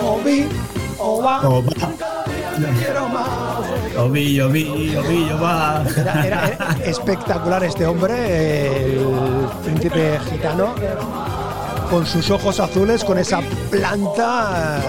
Ovi, 0.01 0.49
ova, 0.99 1.49
Oba. 1.49 1.73
te 1.73 2.67
quiero 2.79 3.09
más. 3.09 3.29
Ovillo, 3.99 4.47
ovillo, 4.47 5.01
ovillo, 5.01 5.41
va. 5.41 5.83
Era- 5.97 6.27
era 6.27 6.77
espectacular 6.85 7.65
este 7.65 7.87
hombre, 7.87 8.95
el 8.95 9.49
príncipe 9.65 10.19
gitano, 10.31 10.75
con 11.91 12.07
sus 12.07 12.31
ojos 12.31 12.61
azules, 12.61 13.03
con 13.05 13.19
esa 13.19 13.41
planta. 13.71 14.81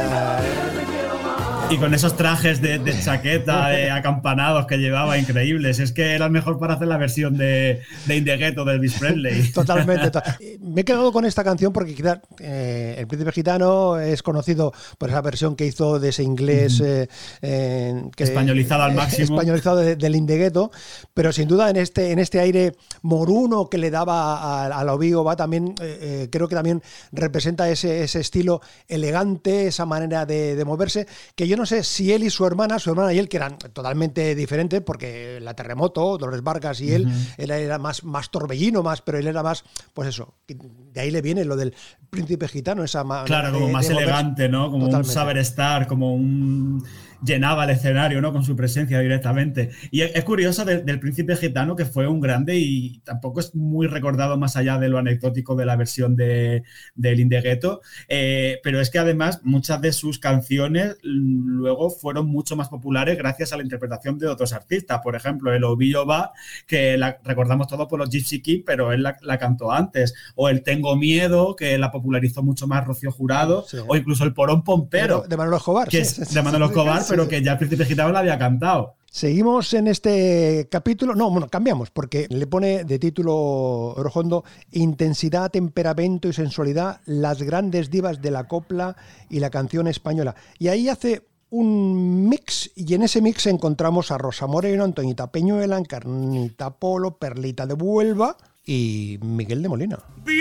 Eh, 1.70 1.74
Y 1.74 1.78
con 1.78 1.94
esos 1.94 2.16
trajes 2.18 2.62
de, 2.62 2.80
de 2.80 3.00
chaqueta, 3.00 3.70
de 3.70 3.92
acampanados 3.92 4.66
que 4.66 4.78
llevaba, 4.78 5.18
increíbles. 5.18 5.80
Es 5.80 5.92
que 5.92 6.14
era 6.14 6.30
mejor 6.30 6.60
para 6.60 6.74
hacer 6.76 6.88
la 6.88 6.98
versión 6.98 7.38
de, 7.38 7.82
de 8.06 8.16
In 8.18 8.26
the 8.26 8.38
Ghetto 8.38 8.66
de 8.66 8.74
Elvis 8.76 8.94
Presley. 8.94 9.52
Totalmente. 9.54 10.12
to- 10.12 10.22
Me 10.62 10.82
he 10.82 10.86
quedado 10.86 11.12
con 11.12 11.26
esta 11.26 11.44
canción 11.44 11.72
porque 11.74 11.94
quizás 11.96 12.20
eh, 12.40 12.96
El 12.98 13.08
Príncipe 13.08 13.32
Gitano 13.32 14.00
es 14.00 14.24
conocido 14.24 14.74
por 14.98 15.10
esa 15.10 15.22
versión 15.22 15.56
que 15.56 15.66
hizo 15.66 16.00
de 16.00 16.10
ese 16.10 16.24
inglés 16.24 16.80
eh, 16.82 17.08
eh, 17.42 18.04
que- 18.16 18.24
Españolizado 18.24 18.84
al 18.84 18.94
máximo. 18.94 19.24
Españolizado 19.36 19.78
de- 19.78 19.96
del 19.96 20.16
Indegueto, 20.16 20.72
pero 21.14 21.32
sin 21.32 21.48
duda 21.48 21.70
en 21.70 21.76
este, 21.78 22.12
en 22.12 22.20
este 22.20 22.40
aire 22.40 22.74
moruno 23.02 23.70
que 23.70 23.78
le 23.78 23.92
daba 23.92 24.38
a, 24.40 24.66
a 24.66 24.84
la 24.84 24.94
Ovigo 24.94 25.24
va 25.24 25.36
también, 25.36 25.76
eh, 25.82 26.00
eh, 26.02 26.28
creo 26.32 26.48
que 26.48 26.56
también 26.56 26.82
representa 27.12 27.70
ese, 27.70 28.04
ese 28.04 28.20
estilo 28.20 28.62
elegante, 28.88 29.68
esa 29.68 29.86
manera 29.86 30.26
de, 30.26 30.56
de 30.56 30.66
moverse, 30.66 31.08
que 31.36 31.48
yo 31.48 31.58
no 31.60 31.66
sé 31.68 31.84
si 31.84 32.12
él 32.12 32.24
y 32.24 32.30
su 32.32 32.46
hermana, 32.46 32.80
su 32.80 32.90
hermana 32.90 33.14
y 33.14 33.20
él, 33.20 33.30
que 33.30 33.38
eran 33.38 33.58
totalmente 33.58 34.34
diferentes, 34.34 34.82
porque 34.82 35.40
la 35.42 35.54
terremoto, 35.54 36.18
Dolores 36.18 36.42
Vargas 36.42 36.82
y 36.82 36.92
él, 36.94 37.08
él 37.38 37.52
era 37.52 37.78
más, 37.78 38.04
más 38.04 38.32
torbellino, 38.32 38.82
más, 38.82 39.02
pero 39.02 39.20
él 39.20 39.28
era 39.28 39.44
más, 39.44 39.64
pues 39.94 40.10
eso, 40.10 40.34
de 40.48 41.00
ahí 41.02 41.12
le 41.12 41.22
viene 41.22 41.46
lo 41.46 41.56
del 41.56 41.76
príncipe 42.10 42.48
gitano, 42.48 42.84
esa 42.84 43.04
manera 43.04 43.26
Claro, 43.26 43.54
como 43.54 43.68
de- 43.68 43.74
más 43.74 43.88
de 43.88 43.94
elegante, 43.94 44.50
¿no? 44.50 44.72
Como 44.72 44.86
Totalmente. 44.86 45.10
un 45.10 45.14
saber 45.14 45.38
estar, 45.38 45.86
como 45.88 46.14
un 46.16 46.84
llenaba 47.26 47.66
el 47.66 47.72
escenario, 47.72 48.22
¿no? 48.22 48.32
Con 48.32 48.44
su 48.44 48.56
presencia 48.56 49.00
directamente. 49.00 49.72
Y 49.92 50.02
es, 50.02 50.12
es 50.16 50.24
curioso 50.24 50.64
de- 50.66 50.82
del 50.84 51.00
príncipe 51.00 51.36
gitano 51.36 51.76
que 51.76 51.86
fue 51.86 52.08
un 52.08 52.20
grande 52.22 52.58
y 52.58 53.00
tampoco 53.00 53.40
es 53.40 53.54
muy 53.56 53.88
recordado 53.88 54.38
más 54.38 54.56
allá 54.56 54.78
de 54.78 54.90
lo 54.90 54.98
anecdótico 54.98 55.56
de 55.56 55.66
la 55.66 55.76
versión 55.76 56.16
de 56.16 56.64
del 56.96 57.20
Indegueto, 57.20 57.82
eh, 58.08 58.60
pero 58.64 58.80
es 58.82 58.90
que 58.90 59.00
además 59.00 59.42
muchas 59.44 59.82
de 59.82 59.92
sus 59.92 60.20
canciones 60.20 60.98
luego 61.04 61.90
fueron 61.90 62.28
mucho 62.28 62.56
más 62.56 62.70
populares 62.70 63.18
gracias 63.18 63.52
a 63.54 63.58
la 63.58 63.64
interpretación 63.64 64.18
de 64.18 64.28
otros 64.28 64.54
artistas. 64.54 65.00
Por 65.04 65.16
ejemplo, 65.16 65.54
el 65.54 65.64
Ovillo 65.64 66.06
va, 66.06 66.32
que 66.68 66.98
la 66.98 67.20
recordamos 67.24 67.68
todos 67.68 67.88
por 67.88 68.00
los 68.00 68.10
Gypsy 68.10 68.42
King, 68.42 68.62
pero 68.66 68.92
él 68.92 69.04
la, 69.04 69.18
la 69.22 69.38
cantó 69.38 69.72
antes. 69.72 70.14
O 70.36 70.50
el 70.50 70.64
Tengo 70.64 70.96
Miedo, 70.96 71.56
que 71.56 71.78
la 71.78 71.92
popularizó 71.92 72.44
mucho 72.44 72.68
más 72.68 72.86
Rocío 72.86 73.12
Jurado. 73.12 73.66
Sí. 73.68 73.78
O 73.88 73.96
incluso 73.96 74.24
el 74.24 74.34
Porón 74.34 74.64
Pompero, 74.64 75.24
de 75.28 75.38
Manolo 75.38 75.58
Escobar. 75.58 75.88
que 75.88 76.06
sí, 76.06 76.22
es 76.22 76.34
de 76.34 76.42
Manolo 76.42 76.66
Escobar, 76.66 77.02
pero 77.10 77.28
que 77.28 77.42
ya 77.42 77.54
el 77.54 77.58
Príncipe 77.58 77.86
Gitano 77.86 78.12
la 78.12 78.20
había 78.20 78.38
cantado. 78.38 78.96
Seguimos 79.12 79.74
en 79.74 79.88
este 79.88 80.68
capítulo, 80.70 81.16
no, 81.16 81.32
bueno, 81.32 81.48
cambiamos, 81.48 81.90
porque 81.90 82.28
le 82.30 82.46
pone 82.46 82.84
de 82.84 83.00
título 83.00 83.36
Orojondo 83.36 84.44
Intensidad, 84.72 85.50
temperamento 85.50 86.28
y 86.28 86.34
sensualidad, 86.34 87.02
las 87.06 87.42
grandes 87.42 87.90
divas 87.90 88.22
de 88.22 88.30
la 88.30 88.48
copla 88.48 88.96
y 89.30 89.40
la 89.40 89.50
canción 89.50 89.88
española. 89.88 90.36
Y 90.60 90.68
ahí 90.68 90.90
hace 90.90 91.24
un 91.50 92.30
mix, 92.30 92.70
y 92.76 92.94
en 92.94 93.02
ese 93.02 93.22
mix 93.22 93.48
encontramos 93.48 94.12
a 94.12 94.20
Rosa 94.20 94.46
Moreno, 94.46 94.84
Antoñita 94.84 95.32
Peñuela, 95.32 95.78
Encarnita 95.78 96.70
Polo, 96.70 97.18
Perlita 97.18 97.66
de 97.66 97.74
Huelva 97.74 98.38
y 98.64 99.18
Miguel 99.24 99.64
de 99.64 99.70
Molina. 99.70 99.98
bien 100.24 100.40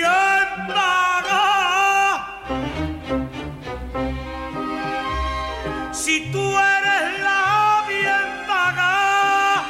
Si 6.08 6.20
tú 6.32 6.40
eres 6.40 7.20
la 7.22 7.84
bien 7.86 8.28
paga, 8.46 9.62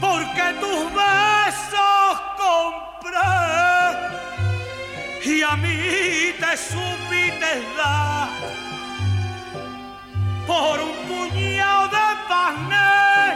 porque 0.00 0.44
tus 0.60 0.84
besos 0.94 2.10
compré 2.44 3.34
y 5.24 5.42
a 5.42 5.56
mí 5.56 6.32
te 6.38 6.56
supiste 6.56 7.50
dar 7.76 8.28
por 10.46 10.78
un 10.78 10.94
puñado 11.08 11.88
de 11.88 12.08
panes 12.28 13.34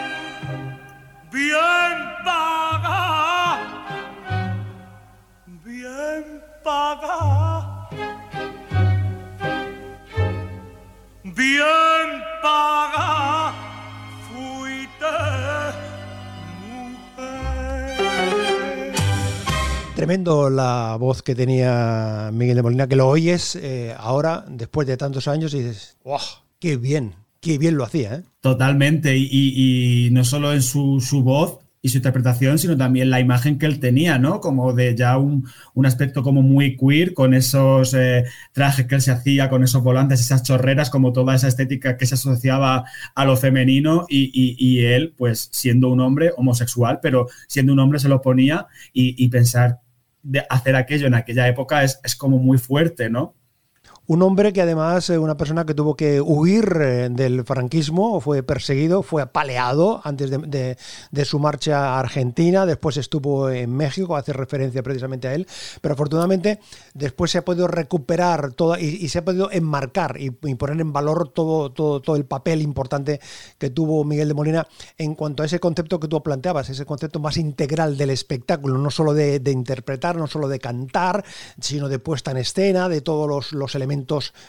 bien 1.33 1.97
paga 2.25 3.59
bien 5.65 6.41
paga, 6.63 7.62
bien 11.37 12.23
paga, 12.43 13.53
fuiste 14.29 15.07
mujer. 17.17 18.93
Tremendo 19.97 20.51
la 20.51 20.97
voz 20.99 21.23
que 21.23 21.35
tenía 21.35 22.31
Miguel 22.33 22.57
de 22.57 22.63
Molina, 22.63 22.87
que 22.87 22.97
lo 22.97 23.09
oyes 23.09 23.57
eh, 23.57 23.95
ahora, 23.99 24.45
después 24.49 24.87
de 24.87 24.97
tantos 24.97 25.29
años, 25.29 25.55
y 25.55 25.61
dices, 25.63 25.97
¡wow! 26.05 26.19
¡Qué 26.59 26.77
bien! 26.77 27.15
¡Qué 27.41 27.59
bien 27.59 27.77
lo 27.77 27.85
hacía! 27.85 28.15
¿eh? 28.17 28.23
Totalmente, 28.41 29.17
y, 29.17 29.29
y- 29.31 30.07
y 30.07 30.11
no 30.11 30.25
solo 30.25 30.53
en 30.53 30.63
su, 30.63 31.01
su 31.01 31.23
voz 31.23 31.59
y 31.85 31.89
su 31.89 31.99
interpretación, 31.99 32.61
sino 32.61 32.77
también 32.77 33.11
la 33.11 33.19
imagen 33.19 33.59
que 33.59 33.67
él 33.67 33.81
tenía, 33.81 34.17
¿no? 34.17 34.41
Como 34.41 34.73
de 34.73 34.95
ya 34.95 35.19
un, 35.19 35.49
un 35.75 35.85
aspecto 35.85 36.23
como 36.23 36.41
muy 36.41 36.77
queer, 36.77 37.13
con 37.13 37.35
esos 37.35 37.93
eh, 37.95 38.25
trajes 38.53 38.87
que 38.87 38.95
él 38.95 39.03
se 39.03 39.11
hacía, 39.11 39.51
con 39.51 39.65
esos 39.65 39.83
volantes, 39.83 40.21
esas 40.21 40.45
chorreras, 40.45 40.91
como 40.91 41.13
toda 41.13 41.35
esa 41.35 41.49
estética 41.49 41.97
que 41.97 42.07
se 42.07 42.15
asociaba 42.15 42.85
a 43.17 43.25
lo 43.25 43.37
femenino 43.37 44.07
y, 44.09 44.85
él, 44.85 45.13
pues 45.17 45.49
siendo 45.53 45.89
un 45.89 46.01
hombre 46.01 46.31
homosexual, 46.37 47.01
pero 47.03 47.27
siendo 47.49 47.73
un 47.73 47.81
hombre 47.81 47.99
se 47.99 48.09
lo 48.09 48.23
ponía 48.23 48.69
y, 48.93 49.23
y 49.23 49.29
pensar 49.29 49.81
de 50.23 50.45
hacer 50.49 50.77
aquello 50.77 51.09
en 51.09 51.15
aquella 51.15 51.49
época 51.49 51.83
es, 51.83 51.99
es 52.05 52.15
como 52.15 52.39
muy 52.39 52.59
fuerte, 52.59 53.11
¿no? 53.11 53.35
Un 54.09 54.21
hombre 54.23 54.53
que 54.53 54.61
además, 54.61 55.09
eh, 55.11 55.19
una 55.19 55.37
persona 55.37 55.65
que 55.65 55.75
tuvo 55.75 55.95
que 55.95 56.21
huir 56.21 56.77
eh, 56.81 57.09
del 57.09 57.45
franquismo, 57.45 58.21
fue 58.21 58.43
perseguido, 58.43 59.05
fue 59.05 59.23
apaleado 59.23 60.01
antes 60.03 60.29
de, 60.29 60.77
de- 61.13 61.25
su 61.25 61.39
marcha 61.39 61.95
a 61.95 62.01
Argentina, 62.01 62.67
después 62.67 62.97
estuvo 62.97 63.49
en 63.49 63.71
México, 63.75 64.17
hace 64.17 64.33
referencia 64.33 64.83
precisamente 64.83 65.29
a 65.29 65.35
él, 65.35 65.47
pero 65.81 65.95
afortunadamente 65.95 66.59
después 66.95 67.31
se 67.31 67.39
ha 67.39 67.45
podido 67.45 67.69
recuperar 67.69 68.53
toda 68.55 68.81
y, 68.81 69.09
se 69.09 69.21
ha 69.21 69.25
podido 69.25 69.53
enmarcar 69.53 70.17
y, 70.19 70.31
poner 70.31 70.81
en 70.81 70.93
valor 70.93 71.29
todo, 71.29 71.71
todo, 71.71 72.01
todo 72.03 72.17
el 72.17 72.25
papel 72.25 72.61
importante 72.61 73.21
que 73.57 73.71
tuvo 73.71 74.03
Miguel 74.03 74.27
de 74.27 74.35
Molina 74.35 74.67
en 74.99 75.15
cuanto 75.15 75.45
a 75.45 75.47
ese 75.47 75.61
concepto 75.61 76.01
que 76.01 76.09
tú 76.09 76.21
planteabas, 76.25 76.69
ese 76.71 76.85
concepto 76.85 77.21
más 77.21 77.37
integral 77.37 77.97
del 77.97 78.11
espectáculo, 78.11 78.79
no 78.79 78.91
solo 78.91 79.15
de, 79.15 79.39
de 79.39 79.53
interpretar, 79.53 80.17
no 80.17 80.27
solo 80.27 80.49
de 80.49 80.59
cantar, 80.59 81.25
sino 81.61 81.89
de 81.89 82.01
puesta 82.01 82.33
en 82.33 82.39
escena, 82.39 82.89
de 82.89 83.01
todos 83.01 83.29
los, 83.29 83.53
los 83.53 83.77
elementos 83.77 83.92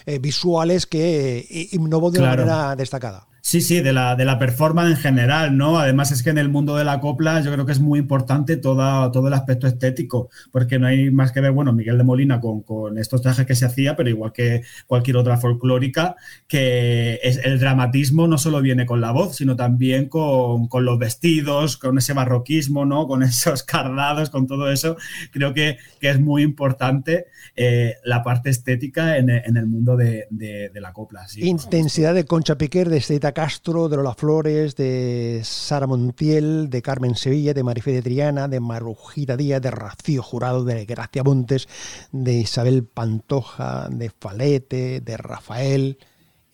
eh, 0.05 0.19
visuales 0.19 0.85
que 0.85 1.39
eh, 1.39 1.67
innovó 1.73 2.11
de 2.11 2.19
Claro. 2.19 2.43
una 2.43 2.51
manera 2.55 2.75
destacada. 2.75 3.27
Sí, 3.45 3.59
sí, 3.59 3.81
de 3.81 3.91
la, 3.91 4.15
de 4.15 4.23
la 4.23 4.39
performance 4.39 4.91
en 4.91 4.95
general, 4.97 5.57
¿no? 5.57 5.77
Además 5.77 6.11
es 6.11 6.23
que 6.23 6.29
en 6.29 6.37
el 6.37 6.47
mundo 6.47 6.77
de 6.77 6.85
la 6.85 7.01
copla 7.01 7.41
yo 7.41 7.51
creo 7.51 7.65
que 7.65 7.73
es 7.73 7.79
muy 7.81 7.99
importante 7.99 8.55
toda, 8.55 9.11
todo 9.11 9.27
el 9.27 9.33
aspecto 9.33 9.67
estético, 9.67 10.29
porque 10.49 10.79
no 10.79 10.87
hay 10.87 11.11
más 11.11 11.33
que 11.33 11.41
ver, 11.41 11.51
bueno, 11.51 11.73
Miguel 11.73 11.97
de 11.97 12.05
Molina 12.05 12.39
con, 12.39 12.61
con 12.61 12.97
estos 12.97 13.21
trajes 13.21 13.45
que 13.45 13.53
se 13.53 13.65
hacía, 13.65 13.97
pero 13.97 14.09
igual 14.09 14.31
que 14.31 14.61
cualquier 14.87 15.17
otra 15.17 15.35
folclórica, 15.35 16.15
que 16.47 17.19
es, 17.21 17.37
el 17.43 17.59
dramatismo 17.59 18.29
no 18.29 18.37
solo 18.37 18.61
viene 18.61 18.85
con 18.85 19.01
la 19.01 19.11
voz, 19.11 19.35
sino 19.35 19.57
también 19.57 20.07
con, 20.07 20.69
con 20.69 20.85
los 20.85 20.97
vestidos, 20.97 21.75
con 21.75 21.97
ese 21.97 22.13
barroquismo, 22.13 22.85
¿no? 22.85 23.07
Con 23.07 23.23
esos 23.23 23.63
cardados, 23.63 24.29
con 24.29 24.47
todo 24.47 24.71
eso. 24.71 24.95
Creo 25.33 25.53
que, 25.53 25.77
que 25.99 26.09
es 26.09 26.19
muy 26.19 26.43
importante 26.43 27.25
eh, 27.57 27.95
la 28.05 28.23
parte 28.23 28.49
estética 28.51 29.17
en, 29.17 29.29
en 29.29 29.57
el 29.57 29.65
mundo 29.67 29.97
de, 29.97 30.27
de- 30.29 30.71
la 30.79 30.93
copla. 30.93 31.27
Intensidad 31.49 32.13
de 32.13 32.23
Concha 32.25 32.57
Piquer, 32.57 32.89
de 32.89 32.97
Esteita 32.97 33.32
Castro, 33.33 33.89
de 33.89 33.97
Lola 33.97 34.13
Flores, 34.13 34.75
de 34.75 35.41
Sara 35.43 35.87
Montiel, 35.87 36.69
de 36.69 36.81
Carmen 36.81 37.15
Sevilla, 37.15 37.53
de 37.53 37.63
Marifé 37.63 37.91
de 37.91 38.01
Triana, 38.01 38.47
de 38.47 38.59
Marujita 38.59 39.35
Díaz, 39.35 39.61
de 39.61 39.71
Rocío 39.71 40.23
Jurado, 40.23 40.63
de 40.63 40.85
Gracia 40.85 41.23
Montes, 41.23 41.67
de 42.11 42.33
Isabel 42.33 42.85
Pantoja, 42.85 43.87
de 43.89 44.09
Falete, 44.09 45.01
de 45.01 45.17
Rafael 45.17 45.97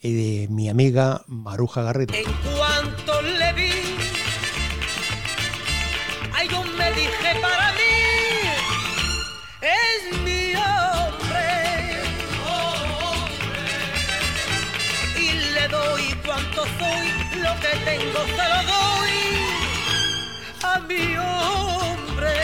y 0.02 0.14
de 0.14 0.48
mi 0.50 0.70
amiga 0.70 1.24
Maruja 1.28 1.84
Garrido. 1.84 2.14
En 2.14 2.24
cuanto 2.24 3.22
le 3.22 3.54
vi, 3.54 3.72
le 6.78 6.94
dije 6.94 7.42
para 7.42 7.59
que 17.70 17.78
tengo 17.86 18.20
se 18.26 18.46
lo 18.52 18.60
doy 18.74 19.18
a 20.64 20.80
mi 20.90 21.18
hombre. 21.18 22.36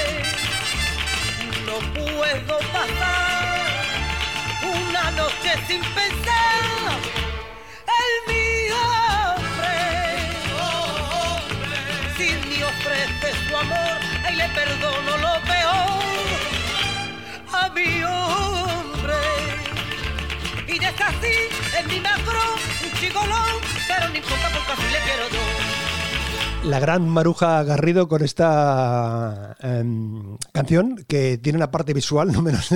No 1.66 1.78
puedo 1.94 2.56
pasar 2.74 3.58
una 4.62 5.12
noche 5.12 5.52
sin 5.68 5.82
pensar 6.00 6.64
en 8.02 8.12
mi 8.30 8.72
hombre. 8.84 9.78
Si 12.18 12.28
me 12.48 12.64
ofrece 12.66 13.28
su 13.48 13.58
amor, 13.58 13.98
ahí 14.26 14.36
le 14.36 14.48
perdono 14.50 15.18
lo 15.26 15.42
peor 15.52 16.04
a 17.52 17.70
mi 17.70 18.04
hombre. 18.04 19.22
Y 20.68 20.84
está 20.84 21.08
así, 21.08 21.36
en 21.80 21.88
mi 21.88 22.00
macro, 22.00 22.42
un 22.84 22.92
chigolón, 23.00 23.65
La 26.64 26.80
gran 26.80 27.08
Maruja 27.08 27.64
Garrido 27.64 28.08
con 28.08 28.24
esta 28.24 29.56
em, 29.60 30.36
canción 30.52 30.96
que 31.08 31.38
tiene 31.38 31.58
una 31.58 31.70
parte 31.70 31.94
visual 31.94 32.32
no 32.34 32.42
menos 32.42 32.70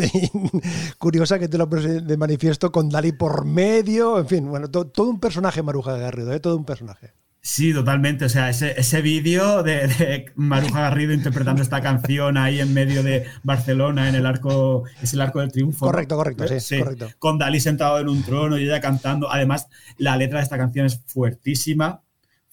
curiosa 1.00 1.40
que 1.40 1.48
te 1.48 1.58
lo 1.58 1.68
pones 1.68 2.06
de 2.06 2.18
manifiesto 2.18 2.72
con 2.72 2.90
Dalí 2.90 3.14
por 3.14 3.46
medio, 3.46 4.20
en 4.20 4.28
fin, 4.28 4.48
bueno, 4.48 4.70
to- 4.70 4.86
todo 4.88 5.10
un 5.10 5.20
personaje 5.20 5.64
Maruja 5.64 5.98
Garrido, 5.98 6.32
¿eh? 6.34 6.40
todo 6.40 6.56
un 6.56 6.66
personaje. 6.66 7.14
Sí, 7.52 7.74
totalmente. 7.74 8.26
O 8.26 8.30
sea, 8.30 8.48
ese, 8.52 8.80
ese 8.80 9.02
vídeo 9.02 9.64
de, 9.64 9.88
de 9.88 10.32
Maruja 10.36 10.82
Garrido 10.82 11.14
interpretando 11.14 11.64
esta 11.64 11.82
canción 11.82 12.38
ahí 12.38 12.60
en 12.60 12.76
medio 12.76 13.02
de 13.02 13.26
Barcelona, 13.42 14.08
en 14.08 14.14
el 14.14 14.28
arco, 14.28 14.84
es 15.02 15.14
el 15.16 15.22
arco 15.22 15.40
del 15.40 15.52
triunfo. 15.52 15.88
Correcto, 15.88 16.16
correcto, 16.16 16.48
sí, 16.60 16.78
correcto. 16.78 17.10
Con 17.18 17.40
Dalí 17.40 17.60
sentado 17.60 18.00
en 18.00 18.08
un 18.08 18.22
trono 18.22 18.60
y 18.60 18.66
ella 18.66 18.80
cantando. 18.80 19.32
Además, 19.32 19.68
la 19.98 20.16
letra 20.16 20.38
de 20.38 20.44
esta 20.44 20.60
canción 20.60 20.86
es 20.86 21.02
fuertísima, 21.08 22.04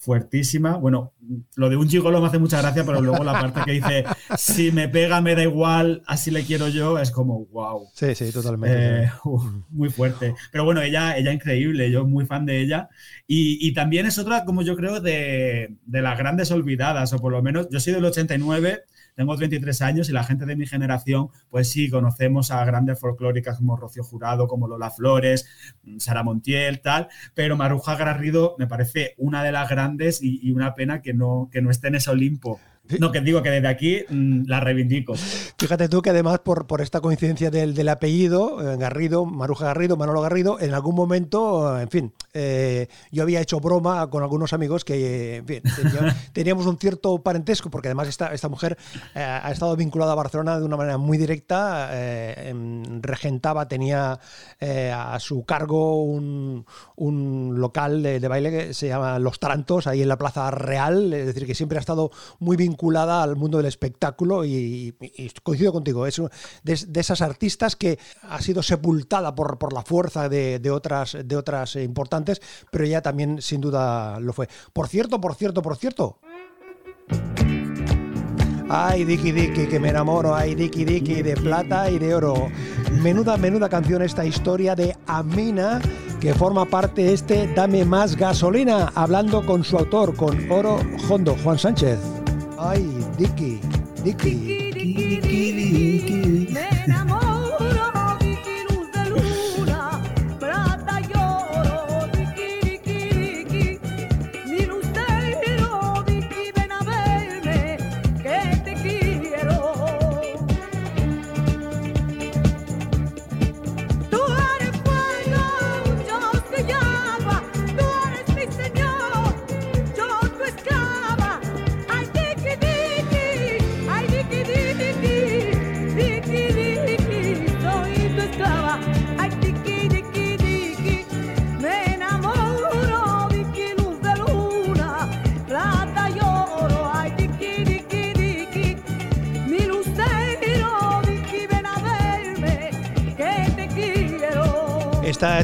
fuertísima. 0.07 0.77
Bueno, 0.77 1.11
lo 1.57 1.69
de 1.69 1.75
un 1.75 1.89
gigolo 1.89 2.21
me 2.21 2.27
hace 2.27 2.39
mucha 2.39 2.61
gracia, 2.61 2.85
pero 2.85 3.01
luego 3.01 3.25
la 3.25 3.33
parte 3.33 3.59
que 3.65 3.73
dice, 3.73 4.05
si 4.37 4.71
me 4.71 4.87
pega 4.87 5.19
me 5.19 5.35
da 5.35 5.43
igual, 5.43 6.01
así 6.07 6.31
le 6.31 6.43
quiero 6.43 6.69
yo, 6.69 6.97
es 6.97 7.11
como, 7.11 7.45
wow. 7.47 7.89
Sí, 7.93 8.15
sí, 8.15 8.31
totalmente. 8.31 9.03
Eh, 9.03 9.11
uf, 9.25 9.43
muy 9.69 9.89
fuerte. 9.89 10.33
Pero 10.49 10.63
bueno, 10.63 10.81
ella, 10.81 11.17
ella 11.17 11.33
increíble, 11.33 11.91
yo 11.91 12.05
muy 12.05 12.25
fan 12.25 12.45
de 12.45 12.61
ella. 12.61 12.87
Y, 13.27 13.57
y 13.67 13.73
también 13.73 14.05
es 14.05 14.17
otra, 14.17 14.45
como 14.45 14.61
yo 14.61 14.77
creo, 14.77 15.01
de, 15.01 15.75
de 15.85 16.01
las 16.01 16.17
grandes 16.17 16.51
olvidadas, 16.51 17.11
o 17.11 17.19
por 17.19 17.33
lo 17.33 17.41
menos 17.41 17.67
yo 17.69 17.81
soy 17.81 17.91
del 17.91 18.05
89, 18.05 18.83
tengo 19.17 19.35
33 19.35 19.81
años 19.81 20.09
y 20.09 20.11
la 20.13 20.23
gente 20.23 20.45
de 20.45 20.55
mi 20.55 20.67
generación, 20.67 21.29
pues 21.49 21.71
sí, 21.71 21.89
conocemos 21.89 22.51
a 22.51 22.63
grandes 22.63 22.99
folclóricas 22.99 23.57
como 23.57 23.75
Rocío 23.75 24.03
Jurado, 24.03 24.47
como 24.47 24.67
Lola 24.67 24.91
Flores, 24.91 25.49
Sara 25.97 26.21
Montiel, 26.21 26.81
tal, 26.81 27.07
pero 27.33 27.57
Maruja 27.57 27.95
Garrido 27.95 28.55
me 28.59 28.67
parece 28.67 29.15
una 29.17 29.43
de 29.43 29.51
las 29.51 29.67
grandes 29.69 30.21
y, 30.21 30.39
y 30.47 30.51
una 30.51 30.75
pena 30.75 31.01
que 31.01 31.15
no, 31.15 31.49
que 31.51 31.63
no 31.63 31.71
esté 31.71 31.87
en 31.87 31.95
ese 31.95 32.11
Olimpo. 32.11 32.59
No, 32.99 33.11
que 33.11 33.21
digo 33.21 33.41
que 33.43 33.49
desde 33.49 33.67
aquí 33.67 34.01
mm, 34.09 34.43
la 34.47 34.59
reivindico. 34.59 35.13
Fíjate 35.15 35.89
tú 35.89 36.01
que 36.01 36.09
además 36.11 36.39
por, 36.39 36.67
por 36.67 36.81
esta 36.81 37.01
coincidencia 37.01 37.51
del, 37.51 37.73
del 37.73 37.89
apellido, 37.89 38.61
eh, 38.73 38.77
Garrido, 38.77 39.25
Maruja 39.25 39.65
Garrido, 39.65 39.97
Manolo 39.97 40.21
Garrido, 40.21 40.59
en 40.59 40.73
algún 40.73 40.95
momento, 40.95 41.77
eh, 41.77 41.81
en 41.83 41.89
fin, 41.89 42.13
eh, 42.33 42.87
yo 43.11 43.23
había 43.23 43.41
hecho 43.41 43.59
broma 43.59 44.09
con 44.09 44.23
algunos 44.23 44.53
amigos 44.53 44.85
que, 44.85 45.37
en 45.37 45.45
fin, 45.47 45.61
tenía- 45.75 46.15
teníamos 46.33 46.65
un 46.65 46.77
cierto 46.77 47.17
parentesco, 47.21 47.69
porque 47.69 47.89
además 47.89 48.07
esta, 48.07 48.33
esta 48.33 48.47
mujer 48.49 48.77
eh, 49.15 49.19
ha 49.21 49.51
estado 49.51 49.75
vinculada 49.75 50.13
a 50.13 50.15
Barcelona 50.15 50.57
de 50.59 50.65
una 50.65 50.77
manera 50.77 50.97
muy 50.97 51.17
directa, 51.17 51.89
eh, 51.91 52.49
em, 52.49 53.01
regentaba, 53.01 53.67
tenía 53.67 54.19
a 54.61 55.19
su 55.19 55.43
cargo 55.45 56.03
un, 56.03 56.65
un 56.95 57.53
local 57.59 58.01
de, 58.03 58.19
de 58.19 58.27
baile 58.27 58.49
que 58.51 58.73
se 58.73 58.87
llama 58.87 59.19
Los 59.19 59.39
Tarantos, 59.39 59.87
ahí 59.87 60.01
en 60.01 60.07
la 60.07 60.17
Plaza 60.17 60.49
Real, 60.51 61.13
es 61.13 61.25
decir, 61.25 61.45
que 61.45 61.55
siempre 61.55 61.77
ha 61.77 61.81
estado 61.81 62.11
muy 62.39 62.55
vinculada 62.57 62.76
al 63.21 63.35
mundo 63.35 63.57
del 63.57 63.67
espectáculo 63.67 64.45
y, 64.45 64.93
coincido 65.43 65.73
contigo, 65.73 66.05
es 66.05 66.21
de, 66.63 66.99
esas 66.99 67.21
artistas 67.21 67.75
que 67.75 67.99
ha 68.23 68.41
sido 68.41 68.63
sepultada 68.63 69.35
por, 69.35 69.57
por 69.57 69.73
la 69.73 69.81
fuerza 69.81 70.29
de, 70.29 70.59
de 70.59 70.71
otras, 70.71 71.17
de 71.23 71.35
otras 71.35 71.75
importantes, 71.75 72.41
pero 72.71 72.85
ella 72.85 73.01
también 73.01 73.41
sin 73.41 73.61
duda 73.61 74.19
lo 74.19 74.33
fue. 74.33 74.47
Por 74.73 74.87
cierto, 74.87 75.19
por 75.19 75.35
cierto, 75.35 75.61
por 75.61 75.75
cierto. 75.75 76.19
Ay, 78.69 79.05
Diki 79.05 79.31
Diki, 79.31 79.67
que 79.67 79.79
me 79.79 79.89
enamoro, 79.89 80.35
ay, 80.35 80.53
Diki 80.53 80.83
Diki, 80.83 81.21
de 81.21 81.35
plata 81.37 81.89
y 81.89 81.99
de 81.99 82.13
oro. 82.13 82.49
Menuda, 83.01 83.37
menuda 83.37 83.69
canción 83.69 84.01
esta 84.01 84.25
historia 84.25 84.75
de 84.75 84.93
Amina, 85.07 85.79
que 86.19 86.33
forma 86.33 86.65
parte 86.65 87.03
de 87.03 87.13
este 87.13 87.47
Dame 87.53 87.85
más 87.85 88.17
gasolina, 88.17 88.91
hablando 88.93 89.45
con 89.45 89.63
su 89.63 89.77
autor, 89.77 90.15
con 90.15 90.51
Oro 90.51 90.79
Hondo, 91.09 91.37
Juan 91.43 91.57
Sánchez. 91.57 92.16
Ay, 92.59 92.81
Diki, 93.17 93.59
Diki. 94.03 94.33
Me 96.53 96.65
enamoro, 96.85 97.26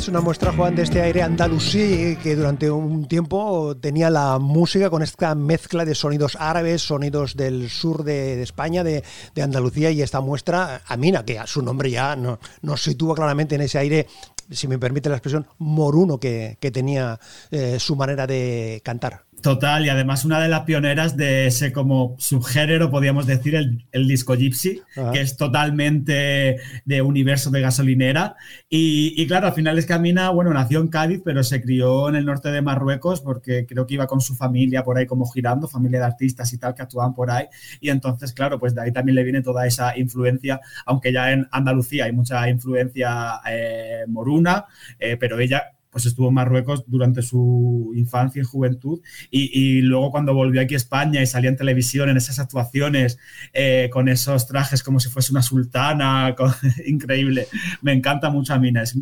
es 0.03 0.09
una 0.09 0.19
muestra, 0.19 0.51
Juan, 0.51 0.75
de 0.75 0.81
este 0.81 1.01
aire 1.01 1.21
andalusí 1.21 2.17
que 2.21 2.35
durante 2.35 2.69
un 2.69 3.07
tiempo 3.07 3.73
tenía 3.77 4.09
la 4.09 4.37
música 4.37 4.89
con 4.89 5.01
esta 5.01 5.33
mezcla 5.33 5.85
de 5.85 5.95
sonidos 5.95 6.35
árabes, 6.37 6.81
sonidos 6.81 7.37
del 7.37 7.69
sur 7.69 8.03
de, 8.03 8.43
España, 8.43 8.83
de, 8.83 9.01
Andalucía, 9.41 9.91
y 9.91 10.01
esta 10.01 10.19
muestra, 10.19 10.81
Amina, 10.87 11.23
que 11.23 11.39
a 11.39 11.47
su 11.47 11.61
nombre 11.61 11.89
ya 11.89 12.17
no- 12.17 12.37
nos 12.61 12.83
sitúa 12.83 13.15
claramente 13.15 13.55
en 13.55 13.61
ese 13.61 13.77
aire, 13.77 14.07
si 14.51 14.67
me 14.67 14.77
permite 14.77 15.07
la 15.07 15.15
expresión, 15.15 15.47
moruno 15.59 16.19
que, 16.19 16.57
que 16.59 16.69
tenía 16.69 17.17
eh, 17.49 17.77
su 17.79 17.95
manera 17.95 18.27
de 18.27 18.81
cantar. 18.83 19.23
Total, 19.43 19.85
y 19.85 19.89
además 19.89 20.23
una 20.23 20.39
de 20.39 20.47
las 20.47 20.61
pioneras 20.61 21.17
de 21.17 21.47
ese 21.47 21.73
como 21.73 22.15
subgénero, 22.17 22.89
podríamos 22.89 23.27
decir, 23.27 23.55
el, 23.55 23.85
el 23.91 24.07
disco 24.07 24.35
gypsy, 24.35 24.81
Ajá. 24.95 25.11
que 25.11 25.19
es 25.19 25.35
totalmente 25.35 26.61
de 26.85 27.01
universo 27.01 27.51
de 27.51 27.59
gasolinera. 27.59 28.37
Y, 28.69 29.13
y 29.21 29.27
claro, 29.27 29.47
al 29.47 29.53
final 29.53 29.77
es 29.77 29.85
que 29.85 29.91
Amina, 29.91 30.29
bueno, 30.29 30.53
nació 30.53 30.79
en 30.79 30.87
Cádiz, 30.87 31.21
pero 31.25 31.43
se 31.43 31.61
crió 31.61 32.07
en 32.07 32.15
el 32.15 32.23
norte 32.23 32.51
de 32.51 32.61
Marruecos 32.61 33.19
porque 33.19 33.65
creo 33.65 33.85
que 33.85 33.95
iba 33.95 34.07
con 34.07 34.21
su 34.21 34.33
familia 34.33 34.81
por 34.85 34.97
ahí 34.97 35.05
como 35.05 35.29
girando, 35.29 35.67
familia 35.67 35.99
de 35.99 36.05
artistas 36.05 36.53
y 36.53 36.57
tal 36.57 36.73
que 36.73 36.83
actuaban 36.83 37.13
por 37.13 37.29
ahí. 37.29 37.47
Y 37.81 37.89
entonces, 37.89 38.31
claro, 38.31 38.57
pues 38.57 38.73
de 38.73 38.81
ahí 38.81 38.93
también 38.93 39.15
le 39.15 39.23
viene 39.23 39.41
toda 39.41 39.67
esa 39.67 39.97
influencia, 39.97 40.61
aunque 40.85 41.11
ya 41.11 41.33
en 41.33 41.49
Andalucía 41.51 42.05
hay 42.05 42.13
mucha 42.13 42.47
influencia 42.47 43.41
eh, 43.45 44.05
moruna, 44.07 44.67
eh, 44.97 45.17
pero 45.19 45.37
ella 45.37 45.63
pues 45.93 46.05
estuvo 46.05 46.27
en 46.27 46.33
Marruecos 46.33 46.83
durante 46.87 47.21
su 47.21 47.93
infancia 47.95 48.41
y 48.41 48.45
juventud 48.45 48.99
y, 49.31 49.81
luego 49.81 50.11
cuando 50.11 50.33
volvió 50.33 50.61
aquí 50.61 50.73
a 50.73 50.77
España 50.77 51.21
y 51.21 51.27
salía 51.27 51.49
en 51.49 51.55
televisión 51.55 52.09
en 52.09 52.17
esas 52.17 52.39
actuaciones 52.39 53.17
eh, 53.53 53.89
con 53.93 54.09
esos 54.09 54.47
trajes 54.47 54.83
como 54.83 54.99
si 54.99 55.09
fuese 55.09 55.31
una 55.31 55.41
sultana, 55.41 56.35
increíble. 56.85 57.47
Me 57.81 57.93
encanta 57.93 58.29
mucho 58.29 58.53
a 58.53 58.59
Mina, 58.59 58.81
es 58.83 58.95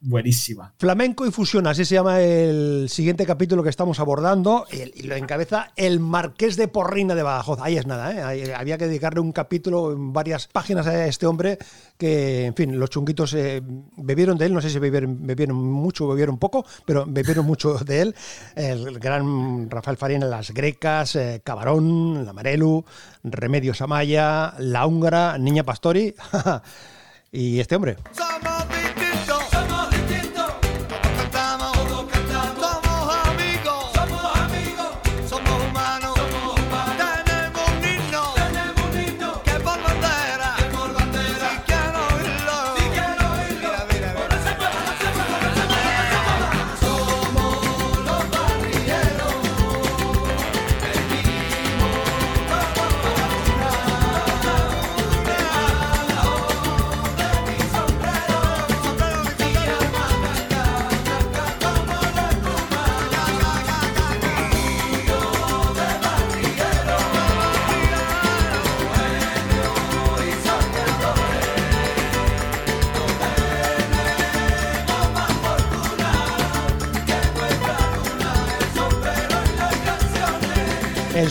buenísima. 0.00 0.72
Flamenco 0.78 1.26
y 1.26 1.30
fusión, 1.30 1.66
así 1.66 1.84
se 1.84 1.94
llama 1.96 2.20
el 2.20 2.86
siguiente 2.88 3.26
capítulo 3.26 3.62
que 3.62 3.68
estamos 3.70 3.98
abordando 4.00 4.66
el- 4.70 4.92
y 4.94 5.02
lo 5.02 5.16
encabeza 5.16 5.72
el 5.76 5.98
Marqués 6.00 6.56
de 6.56 6.68
Porrina 6.68 7.14
de 7.14 7.22
Badajoz. 7.22 7.58
Ahí 7.60 7.76
es 7.76 7.86
nada, 7.86 8.12
¿eh? 8.14 8.22
Ahí 8.22 8.50
había 8.50 8.78
que 8.78 8.86
dedicarle 8.86 9.20
un 9.20 9.32
capítulo 9.32 9.92
en 9.92 10.12
varias 10.12 10.46
páginas 10.46 10.86
a 10.86 11.06
este 11.06 11.26
hombre 11.26 11.58
que, 11.96 12.46
en 12.46 12.54
fin, 12.54 12.78
los 12.78 12.90
chunguitos 12.90 13.34
eh, 13.34 13.60
bebieron 13.96 14.38
de 14.38 14.46
él, 14.46 14.54
no 14.54 14.60
sé 14.60 14.70
si 14.70 14.78
bebieron, 14.78 15.26
bebieron 15.26 15.56
mucho 15.56 16.04
o 16.04 16.08
bebieron 16.08 16.38
poco, 16.38 16.64
pero 16.86 17.04
bebieron 17.06 17.44
mucho 17.44 17.74
de 17.78 18.00
él. 18.02 18.14
El 18.54 18.98
gran 19.00 19.68
Rafael 19.68 19.96
Farina, 19.96 20.26
Las 20.26 20.52
Grecas, 20.52 21.16
eh, 21.16 21.40
Cabarón, 21.44 22.24
La 22.24 22.32
Marelu, 22.32 22.84
Remedios 23.24 23.80
Amaya, 23.82 24.54
La 24.58 24.86
Húngara, 24.86 25.38
Niña 25.38 25.64
Pastori 25.64 26.14
y 27.32 27.58
este 27.60 27.74
hombre. 27.76 27.96
Somos 28.12 28.77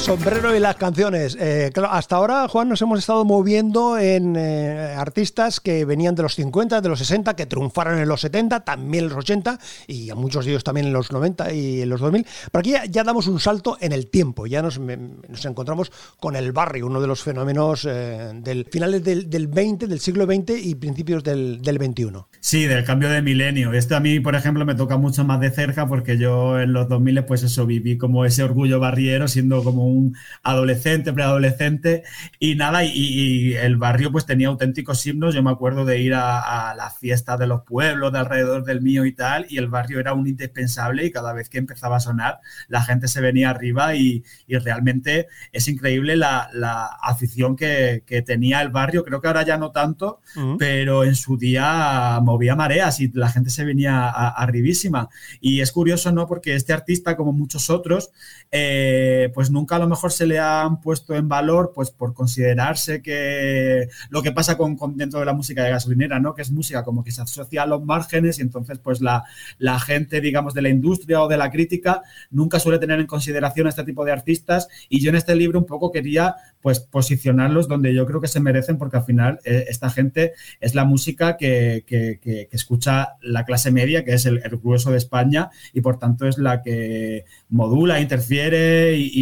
sombrero 0.07 0.55
y 0.55 0.59
las 0.61 0.77
canciones. 0.77 1.37
Eh, 1.37 1.69
hasta 1.89 2.15
ahora, 2.15 2.47
Juan, 2.47 2.69
nos 2.69 2.81
hemos 2.81 2.99
estado 2.99 3.25
moviendo 3.25 3.97
en 3.97 4.37
eh, 4.37 4.95
artistas 4.97 5.59
que 5.59 5.83
venían 5.83 6.15
de 6.15 6.23
los 6.23 6.33
50, 6.35 6.79
de 6.79 6.87
los 6.87 6.99
60, 6.99 7.35
que 7.35 7.45
triunfaron 7.45 7.99
en 7.99 8.07
los 8.07 8.21
70, 8.21 8.61
también 8.61 9.03
en 9.03 9.09
los 9.09 9.17
80 9.19 9.59
y 9.87 10.09
a 10.09 10.15
muchos 10.15 10.45
de 10.45 10.51
ellos 10.51 10.63
también 10.63 10.87
en 10.87 10.93
los 10.93 11.11
90 11.11 11.51
y 11.53 11.81
en 11.81 11.89
los 11.89 11.99
2000. 11.99 12.25
Pero 12.51 12.59
aquí 12.61 12.73
ya, 12.89 13.03
damos 13.03 13.27
un 13.27 13.41
salto 13.41 13.77
en 13.81 13.91
el 13.91 14.07
tiempo. 14.09 14.47
Ya 14.47 14.61
nos, 14.61 14.79
me- 14.79 14.95
nos 14.95 15.43
encontramos 15.43 15.91
con 16.21 16.37
el 16.37 16.53
barrio, 16.53 16.87
uno 16.87 17.01
de 17.01 17.07
los 17.07 17.21
fenómenos 17.21 17.85
eh, 17.89 18.31
del 18.35 18.65
finales 18.71 19.03
del, 19.03 19.29
del 19.29 19.47
20, 19.47 19.87
del 19.87 19.99
siglo 19.99 20.25
XX 20.25 20.53
y 20.63 20.75
principios 20.75 21.21
del, 21.21 21.61
del 21.61 21.79
21. 21.79 22.29
Sí, 22.39 22.63
del 22.65 22.85
cambio 22.85 23.09
de 23.09 23.21
milenio. 23.21 23.73
Esto 23.73 23.97
a 23.97 23.99
mí, 23.99 24.21
por 24.21 24.35
ejemplo, 24.35 24.65
me 24.65 24.75
toca 24.75 24.95
mucho 24.95 25.25
más 25.25 25.41
de 25.41 25.51
cerca 25.51 25.85
porque 25.85 26.17
yo 26.17 26.61
en 26.61 26.71
los 26.71 26.87
2000, 26.87 27.25
pues 27.25 27.43
eso, 27.43 27.65
viví 27.65 27.97
como 27.97 28.23
ese 28.23 28.43
orgullo 28.43 28.79
barriero, 28.79 29.27
siendo 29.27 29.61
como 29.65 29.85
un 29.85 29.96
adolescente, 30.43 31.13
preadolescente, 31.13 32.03
y 32.39 32.55
nada, 32.55 32.83
y, 32.83 32.91
y 32.93 33.53
el 33.53 33.77
barrio 33.77 34.11
pues 34.11 34.25
tenía 34.25 34.47
auténticos 34.47 35.05
himnos. 35.05 35.35
Yo 35.35 35.43
me 35.43 35.51
acuerdo 35.51 35.85
de 35.85 35.99
ir 36.01 36.13
a, 36.13 36.69
a 36.71 36.75
las 36.75 36.97
fiestas 36.97 37.37
de 37.39 37.47
los 37.47 37.61
pueblos 37.63 38.11
de 38.11 38.19
alrededor 38.19 38.63
del 38.63 38.81
mío 38.81 39.05
y 39.05 39.13
tal, 39.13 39.45
y 39.49 39.57
el 39.57 39.67
barrio 39.67 39.99
era 39.99 40.13
un 40.13 40.27
indispensable 40.27 41.05
y 41.05 41.11
cada 41.11 41.33
vez 41.33 41.49
que 41.49 41.57
empezaba 41.57 41.97
a 41.97 41.99
sonar, 41.99 42.39
la 42.67 42.81
gente 42.83 43.07
se 43.07 43.21
venía 43.21 43.49
arriba 43.49 43.95
y, 43.95 44.23
y 44.47 44.57
realmente 44.57 45.27
es 45.51 45.67
increíble 45.67 46.15
la, 46.15 46.49
la 46.53 46.85
afición 47.01 47.55
que, 47.55 48.03
que 48.05 48.21
tenía 48.21 48.61
el 48.61 48.69
barrio. 48.69 49.03
Creo 49.03 49.21
que 49.21 49.27
ahora 49.27 49.43
ya 49.43 49.57
no 49.57 49.71
tanto, 49.71 50.21
pero 50.57 51.03
en 51.03 51.15
su 51.15 51.37
día 51.37 52.19
movía 52.21 52.55
mareas 52.55 52.99
y 52.99 53.09
la 53.13 53.29
gente 53.29 53.49
se 53.49 53.65
venía 53.65 54.07
a- 54.09 54.29
arribísima. 54.29 55.09
Y 55.41 55.61
es 55.61 55.71
curioso, 55.71 56.11
¿no? 56.11 56.27
Porque 56.27 56.55
este 56.55 56.73
artista, 56.73 57.15
como 57.15 57.31
muchos 57.33 57.69
otros, 57.69 58.11
eh, 58.51 59.31
pues 59.33 59.49
nunca 59.51 59.75
a 59.75 59.79
mejor 59.87 60.11
se 60.11 60.25
le 60.25 60.39
han 60.39 60.81
puesto 60.81 61.15
en 61.15 61.27
valor, 61.27 61.71
pues 61.73 61.91
por 61.91 62.13
considerarse 62.13 63.01
que 63.01 63.87
lo 64.09 64.21
que 64.21 64.31
pasa 64.31 64.57
con, 64.57 64.75
con 64.75 64.97
dentro 64.97 65.19
de 65.19 65.25
la 65.25 65.33
música 65.33 65.63
de 65.63 65.71
gasolinera, 65.71 66.19
¿no? 66.19 66.33
Que 66.33 66.41
es 66.41 66.51
música 66.51 66.83
como 66.83 67.03
que 67.03 67.11
se 67.11 67.21
asocia 67.21 67.63
a 67.63 67.65
los 67.65 67.83
márgenes 67.83 68.39
y 68.39 68.41
entonces 68.41 68.79
pues 68.79 69.01
la, 69.01 69.23
la 69.57 69.79
gente, 69.79 70.21
digamos, 70.21 70.53
de 70.53 70.61
la 70.61 70.69
industria 70.69 71.21
o 71.21 71.27
de 71.27 71.37
la 71.37 71.51
crítica 71.51 72.01
nunca 72.31 72.59
suele 72.59 72.79
tener 72.79 72.99
en 72.99 73.07
consideración 73.07 73.67
a 73.67 73.69
este 73.69 73.83
tipo 73.83 74.05
de 74.05 74.11
artistas 74.11 74.67
y 74.89 74.99
yo 75.01 75.09
en 75.09 75.15
este 75.15 75.35
libro 75.35 75.59
un 75.59 75.65
poco 75.65 75.91
quería 75.91 76.35
pues 76.67 76.81
posicionarlos 76.81 77.69
donde 77.69 77.93
yo 77.95 78.05
creo 78.05 78.19
que 78.19 78.27
se 78.27 78.41
merecen 78.41 78.77
porque 78.77 78.97
al 78.97 79.05
final 79.05 79.39
eh, 79.45 79.63
esta 79.69 79.89
gente 79.89 80.33
es 80.59 80.75
la 80.75 80.83
música 80.83 81.37
que, 81.37 81.85
que- 81.87 82.19
que- 82.21 82.49
escucha 82.51 83.13
la 83.21 83.45
clase 83.45 83.71
media, 83.71 84.03
que 84.03 84.11
es 84.13 84.25
el, 84.25 84.41
grueso 84.61 84.91
de 84.91 84.97
España 84.97 85.49
y 85.71 85.79
por 85.79 85.97
tanto 85.97 86.27
es 86.27 86.37
la 86.37 86.61
que 86.61 87.23
modula, 87.47 88.01
interfiere 88.01 88.97
y- 88.97 89.13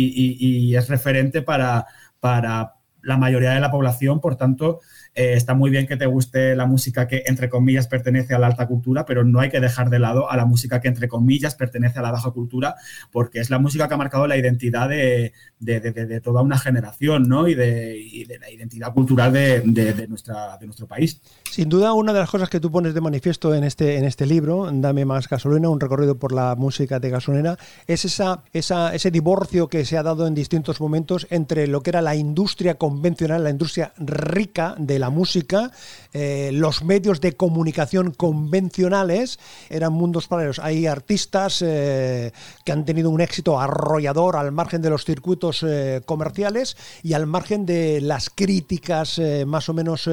y 0.72 0.76
es 0.76 0.88
referente 0.90 1.44
para, 1.44 1.86
para 2.20 2.74
la 3.04 3.18
mayoría 3.18 3.52
de 3.52 3.60
la 3.60 3.70
población, 3.70 4.20
por 4.22 4.38
tanto 4.38 4.80
eh, 5.16 5.34
está 5.34 5.54
muy 5.56 5.70
bien 5.72 5.88
que 5.88 5.98
te 5.98 6.06
guste 6.06 6.56
la 6.56 6.66
música 6.66 7.08
que, 7.08 7.24
entre 7.26 7.50
comillas, 7.50 7.88
pertenece 7.88 8.36
a 8.36 8.40
la 8.40 8.48
alta 8.48 8.68
cultura, 8.68 9.06
pero 9.06 9.24
no 9.24 9.40
hay 9.40 9.50
que 9.50 9.60
dejar 9.60 9.90
de 9.90 10.00
lado 10.00 10.30
a 10.30 10.38
la 10.38 10.46
música 10.46 10.82
que, 10.82 10.88
entre 10.90 11.08
comillas, 11.08 11.56
pertenece 11.56 12.00
a 12.00 12.02
la 12.02 12.12
baja 12.12 12.32
cultura, 12.32 12.76
porque 13.12 13.40
es 13.40 13.50
la 13.50 13.58
música 13.60 13.88
que 13.88 13.94
ha 13.94 13.98
marcado 13.98 14.28
la 14.28 14.38
identidad 14.38 14.90
de, 14.90 15.34
de- 15.60 15.80
de- 15.80 16.22
toda 16.22 16.42
una 16.42 16.58
generación, 16.58 17.28
¿no? 17.28 17.48
Y 17.48 17.56
de, 17.56 18.38
la 18.40 18.50
identidad 18.52 18.94
cultural 18.94 19.32
de, 19.34 19.64
nuestra, 20.08 20.58
de 20.58 20.66
nuestro 20.66 20.88
país. 20.88 21.22
Sin 21.50 21.70
duda, 21.70 21.94
una 21.94 22.12
de 22.14 22.20
las 22.20 22.30
cosas 22.30 22.50
que 22.50 22.60
tú 22.60 22.72
pones 22.72 22.94
de 22.94 23.02
manifiesto 23.02 23.54
en 23.56 23.64
este, 23.64 23.98
en 23.98 24.06
este 24.06 24.26
libro, 24.26 24.70
Dame 24.72 25.06
más 25.06 25.30
gasolina, 25.30 25.70
un 25.70 25.80
recorrido 25.80 26.18
por 26.18 26.32
la 26.34 26.56
música 26.56 27.00
de 27.00 27.10
gasolinera, 27.10 27.58
es 27.88 28.04
esa, 28.06 28.44
esa, 28.52 28.94
ese 28.94 29.12
divorcio 29.12 29.68
que 29.68 29.86
se 29.86 29.98
ha 29.98 30.04
dado 30.04 30.28
en 30.28 30.36
distintos 30.36 30.82
momentos 30.82 31.28
entre 31.30 31.68
lo 31.68 31.82
que 31.82 31.92
era 31.92 32.02
la 32.02 32.16
industria 32.16 32.76
convencional, 32.76 33.44
la 33.44 33.50
industria 33.52 33.94
rica 33.98 34.76
de 34.78 35.00
la 35.00 35.05
música, 35.10 35.72
eh, 36.14 36.52
los 36.54 36.84
medios 36.84 37.22
de 37.22 37.34
comunicación 37.34 38.12
convencionales, 38.12 39.40
eran 39.70 39.94
mundos 39.94 40.28
paralelos. 40.28 40.60
Hay 40.60 40.88
artistas 40.88 41.62
eh, 41.62 42.32
que 42.64 42.72
han 42.72 42.86
tenido 42.86 43.10
un 43.10 43.22
éxito 43.22 43.60
arrollador 43.60 44.36
al 44.36 44.52
margen 44.52 44.82
de 44.82 44.90
los 44.90 45.06
circuitos 45.06 45.64
eh, 45.64 46.02
comerciales 46.06 46.78
y 47.04 47.14
al 47.14 47.28
margen 47.28 47.66
de 47.66 48.02
las 48.02 48.30
críticas 48.30 49.22
más 49.46 49.70
o 49.70 49.74
menos 49.74 50.10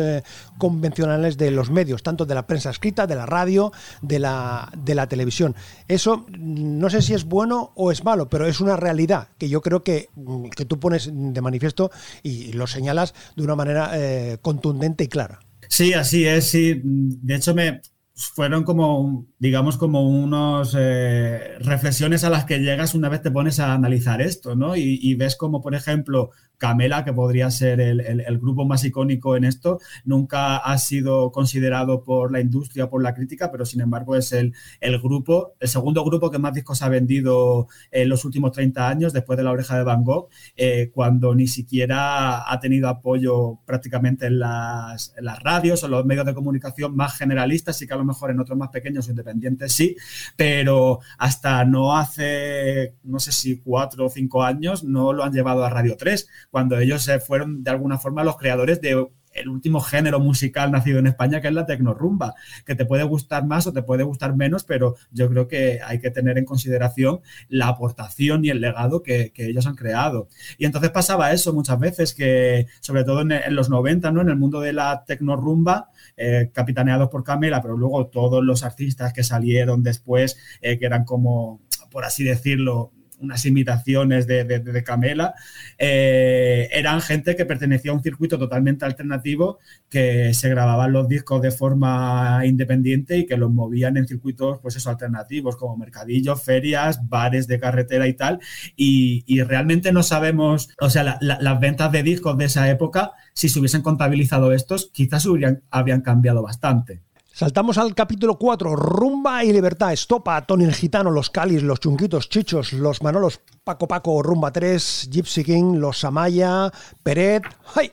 convencionales 0.59 1.37
de 1.37 1.51
los 1.51 1.71
medios, 1.71 2.03
tanto 2.03 2.25
de 2.25 2.35
la 2.35 2.47
prensa 2.47 2.71
escrita, 2.71 3.07
de 3.07 3.15
la 3.15 3.27
radio, 3.27 3.73
de 4.01 4.19
la, 4.19 4.71
de 4.77 4.95
la 4.95 5.07
televisión. 5.07 5.55
Eso 5.89 6.27
no 6.39 6.91
sé 6.91 7.03
si 7.03 7.15
es 7.15 7.25
bueno 7.25 7.73
o 7.75 7.91
es 7.91 8.05
malo, 8.05 8.29
pero 8.29 8.47
es 8.47 8.61
una 8.61 8.77
realidad 8.77 9.29
que 9.39 9.49
yo 9.49 9.61
creo 9.61 9.83
que, 9.83 10.09
mm, 10.15 10.49
que 10.49 10.65
tú 10.65 10.79
pones 10.79 11.11
de 11.13 11.41
manifiesto 11.41 11.91
y 12.23 12.53
lo 12.53 12.67
señalas 12.67 13.15
de 13.37 13.43
una 13.43 13.57
manera 13.57 13.91
eh, 13.95 14.39
contundente 14.83 15.05
y 15.05 15.09
clara. 15.09 15.41
Sí, 15.69 15.95
así 15.95 16.27
es, 16.27 16.51
sí. 16.51 16.81
De 16.85 17.37
hecho, 17.37 17.55
me 17.55 17.81
fueron 18.29 18.65
como, 18.65 19.27
digamos, 19.39 19.77
como 19.79 20.09
unos 20.09 20.77
eh, 20.79 21.57
reflexiones 21.61 22.25
a 22.25 22.31
las 22.31 22.45
que 22.45 22.59
llegas 22.61 22.95
una 22.95 23.09
vez 23.09 23.23
te 23.23 23.31
pones 23.31 23.61
a 23.61 23.73
analizar 23.75 24.21
esto, 24.23 24.55
¿no? 24.57 24.77
Y, 24.77 24.99
y 25.03 25.15
ves 25.15 25.37
como, 25.37 25.61
por 25.61 25.75
ejemplo, 25.75 26.31
Camela, 26.59 27.05
que 27.05 27.13
podría 27.13 27.51
ser 27.51 27.81
el, 27.81 28.01
el- 28.01 28.39
grupo 28.39 28.65
más 28.65 28.85
icónico 28.85 29.37
en 29.37 29.45
esto, 29.45 29.79
nunca 30.05 30.59
ha 30.59 30.79
sido 30.79 31.33
considerado 31.33 32.05
por 32.05 32.31
la 32.33 32.41
industria, 32.41 32.89
por 32.89 33.03
la 33.03 33.15
crítica, 33.15 33.51
pero 33.51 33.65
sin 33.67 33.81
embargo 33.81 34.15
es 34.17 34.33
el, 34.33 34.53
el 34.81 35.01
grupo, 35.01 35.55
el 35.59 35.69
segundo 35.69 36.05
grupo 36.05 36.31
que 36.31 36.39
más 36.39 36.55
discos 36.55 36.83
ha 36.83 36.89
vendido 36.89 37.67
en 37.91 38.09
los 38.09 38.25
últimos 38.25 38.53
30 38.53 38.89
años, 38.89 39.13
después 39.13 39.37
de 39.37 39.43
La 39.43 39.51
Oreja 39.53 39.77
de 39.77 39.83
Van 39.85 40.05
Gogh, 40.05 40.29
eh, 40.57 40.91
cuando 40.93 41.35
ni 41.35 41.47
siquiera 41.49 42.51
ha 42.51 42.61
tenido 42.61 42.89
apoyo 42.89 43.59
prácticamente 43.65 44.27
en 44.27 44.39
las, 44.39 45.15
las 45.21 45.39
radios 45.43 45.83
o 45.85 45.89
los 45.89 46.05
medios 46.05 46.27
de 46.27 46.35
comunicación 46.35 46.95
más 46.97 47.17
generalistas, 47.17 47.77
sí 47.77 47.87
que 47.87 47.95
a 47.95 47.97
lo 47.97 48.05
mejor 48.05 48.12
en 48.31 48.41
otros 48.41 48.59
más 48.59 48.71
pequeños 48.71 49.07
o 49.07 49.11
independientes 49.11 49.73
sí, 49.73 49.97
pero 50.37 51.01
hasta 51.19 51.65
no 51.65 51.97
hace, 51.97 52.95
no 53.05 53.19
sé 53.19 53.33
si 53.33 53.59
cuatro 53.59 54.07
o 54.07 54.11
cinco 54.11 54.43
años, 54.43 54.85
no 54.85 55.13
lo 55.13 55.25
han 55.25 55.33
llevado 55.33 55.65
a 55.65 55.71
Radio 55.71 55.97
3, 55.97 56.29
cuando 56.51 56.79
ellos 56.79 57.07
eh, 57.09 57.21
fueron 57.21 57.63
de 57.63 57.71
alguna 57.71 57.99
forma 57.99 58.25
los 58.25 58.37
creadores 58.37 58.81
de 58.81 59.07
el 59.35 59.49
último 59.49 59.81
género 59.81 60.21
musical 60.21 60.71
nacido 60.71 60.99
en 60.99 61.07
España, 61.07 61.41
que 61.41 61.49
es 61.49 61.55
la 61.55 61.67
tecnorumba, 61.67 62.35
que 62.65 62.75
te 62.75 62.85
puede 62.85 63.05
gustar 63.05 63.47
más 63.47 63.67
o 63.67 63.73
te 63.73 63.83
puede 63.83 64.03
gustar 64.03 64.35
menos, 64.37 64.65
pero 64.65 64.97
yo 65.11 65.29
creo 65.29 65.49
que 65.49 65.81
hay 65.85 66.01
que 66.01 66.11
tener 66.11 66.39
en 66.39 66.45
consideración 66.45 67.21
la 67.49 67.69
aportación 67.69 68.45
y 68.45 68.51
el 68.51 68.61
legado 68.61 69.03
que, 69.03 69.33
que 69.33 69.47
ellos 69.47 69.67
han 69.67 69.77
creado. 69.77 70.29
Y 70.59 70.67
entonces 70.67 70.91
pasaba 70.91 71.33
eso 71.33 71.53
muchas 71.53 71.79
veces, 71.79 72.15
que 72.15 72.67
sobre 72.81 73.05
todo 73.05 73.23
en, 73.23 73.55
los 73.55 73.71
90, 73.71 74.11
¿no? 74.11 74.21
en 74.21 74.29
el 74.29 74.37
mundo 74.37 74.61
de 74.61 74.73
la 74.73 75.05
tecnorumba, 75.05 75.91
eh, 76.17 76.51
capitaneados 76.53 77.09
por 77.09 77.25
Camela, 77.25 77.63
pero 77.63 77.77
luego 77.77 78.07
todos 78.07 78.45
los 78.45 78.65
artistas 78.65 79.13
que 79.13 79.25
salieron 79.25 79.83
después, 79.83 80.39
eh, 80.61 80.79
que 80.79 80.87
eran 80.87 81.05
como, 81.05 81.61
por 81.91 82.05
así 82.05 82.25
decirlo, 82.25 82.93
unas 83.23 83.45
imitaciones 83.47 84.27
de, 84.27 84.45
de, 84.45 84.59
de 84.61 84.85
Camela, 84.85 85.35
eh, 85.79 86.69
eran 86.73 87.01
gente 87.01 87.37
que 87.37 87.47
pertenecía 87.47 87.93
a 87.93 87.95
un 87.95 88.03
circuito 88.03 88.39
totalmente 88.39 88.85
alternativo, 88.85 89.59
que 89.89 90.35
se 90.35 90.49
grababan 90.49 90.93
los 90.93 91.09
discos 91.09 91.41
de 91.41 91.51
forma 91.51 92.43
independiente 92.45 93.19
y 93.19 93.27
que 93.27 93.37
los 93.37 93.51
movían 93.51 93.97
en 93.97 94.07
circuitos, 94.07 94.59
pues 94.61 94.77
eso, 94.77 94.91
alternativos, 94.91 95.57
como 95.57 95.77
mercadillos, 95.77 96.43
ferias, 96.43 97.09
bares 97.09 97.47
de 97.47 97.61
carretera 97.61 98.07
y 98.07 98.15
tal. 98.15 98.41
Y, 98.77 99.25
y 99.27 99.43
realmente 99.43 99.93
no 99.93 100.03
sabemos, 100.03 100.71
o 100.81 100.91
sea, 100.91 101.05
la, 101.05 101.19
la, 101.21 101.41
las 101.41 101.61
ventas 101.61 101.93
de 101.93 102.03
discos 102.03 102.37
de 102.37 102.47
esa 102.47 102.69
época, 102.71 103.13
si 103.33 103.49
se 103.49 103.59
hubiesen 103.59 103.83
contabilizado 103.83 104.53
estos, 104.53 104.91
quizás 104.93 105.27
hubieran, 105.27 105.63
habrían 105.71 106.03
cambiado 106.03 106.43
bastante. 106.43 107.01
Saltamos 107.35 107.79
al 107.79 107.95
capítulo 107.95 108.37
4, 108.37 108.77
Rumba 108.77 109.43
y 109.43 109.55
Libertad, 109.55 109.91
Estopa, 109.95 110.43
Tony 110.43 110.65
el 110.65 110.75
Gitano, 110.75 111.11
Los 111.11 111.31
Calis, 111.31 111.63
Los 111.63 111.81
Chunquitos, 111.81 112.29
Chichos, 112.29 112.75
Los 112.75 113.03
Manolos, 113.03 113.41
Paco 113.65 113.89
Paco, 113.89 114.23
Rumba 114.23 114.53
3, 114.53 115.09
Gypsy 115.11 115.43
King, 115.43 115.77
Los 115.79 116.05
Amaya, 116.05 116.71
Peret, 117.03 117.43
¡ay! 117.75 117.91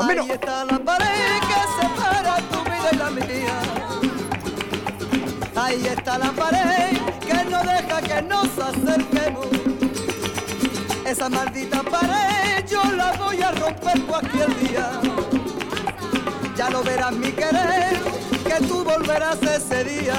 Ahí 0.00 0.30
está 0.30 0.64
la 0.64 0.78
pared 0.78 1.06
que 1.40 1.82
separa 1.82 2.36
tu 2.50 2.62
vida 2.64 2.88
y 2.92 2.96
la 2.96 3.10
mía. 3.10 3.60
Ahí 5.54 5.86
está 5.86 6.16
la 6.16 6.32
pared 6.32 6.96
que 7.20 7.44
no 7.50 7.62
deja 7.62 8.00
que 8.00 8.22
nos 8.22 8.58
acerquemos. 8.58 9.48
Esa 11.06 11.28
maldita 11.28 11.82
pared 11.82 12.64
yo 12.66 12.82
la 12.96 13.12
voy 13.18 13.42
a 13.42 13.52
romper 13.52 14.00
cualquier 14.06 14.56
día. 14.60 14.90
Ya 16.56 16.70
lo 16.70 16.82
verás 16.82 17.12
mi 17.12 17.32
querer, 17.32 18.01
que 18.52 18.66
tú 18.66 18.84
volverás 18.84 19.40
ese 19.42 19.84
día. 19.84 20.14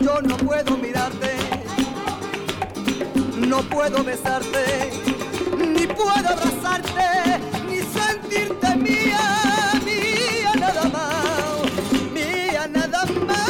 Yo 0.00 0.20
no 0.20 0.36
puedo 0.36 0.76
mirarte, 0.76 1.30
no 3.38 3.62
puedo 3.62 4.04
besarte, 4.04 4.90
ni 5.56 5.86
puedo 5.86 6.10
abrazarte, 6.10 7.40
ni 7.68 7.78
sentirte 7.78 8.76
mía, 8.76 9.20
mía 9.84 10.52
nada 10.58 10.84
más, 10.84 12.12
mía 12.12 12.68
nada 12.68 13.04
más. 13.26 13.44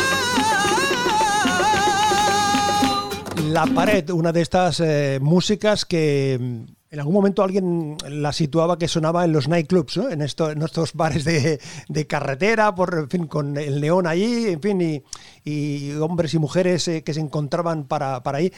La 3.50 3.66
Pared, 3.66 4.10
una 4.10 4.32
de 4.32 4.42
estas 4.42 4.80
eh, 4.80 5.18
músicas 5.20 5.84
que 5.84 6.38
mm, 6.40 6.73
en 6.94 7.00
algún 7.00 7.14
momento 7.14 7.42
alguien 7.42 7.96
la 8.08 8.32
situaba 8.32 8.78
que 8.78 8.86
sonaba 8.86 9.24
en 9.24 9.32
los 9.32 9.48
nightclubs, 9.48 9.96
en, 9.96 10.22
en 10.22 10.62
estos 10.62 10.94
bares 10.94 11.24
de, 11.24 11.60
de, 11.88 12.06
carretera, 12.06 12.72
por, 12.72 13.08
fin, 13.10 13.26
con 13.26 13.56
el 13.56 13.80
neón 13.80 14.06
allí, 14.06 14.46
en 14.46 14.62
fin, 14.62 14.80
y, 14.80 15.02
y 15.44 15.92
hombres 15.92 16.32
y 16.34 16.38
mujeres 16.38 16.88
eh, 16.88 17.02
que 17.02 17.12
se 17.12 17.20
encontraban 17.20 17.84
para, 17.84 18.22
para 18.22 18.38
ahí. 18.38 18.52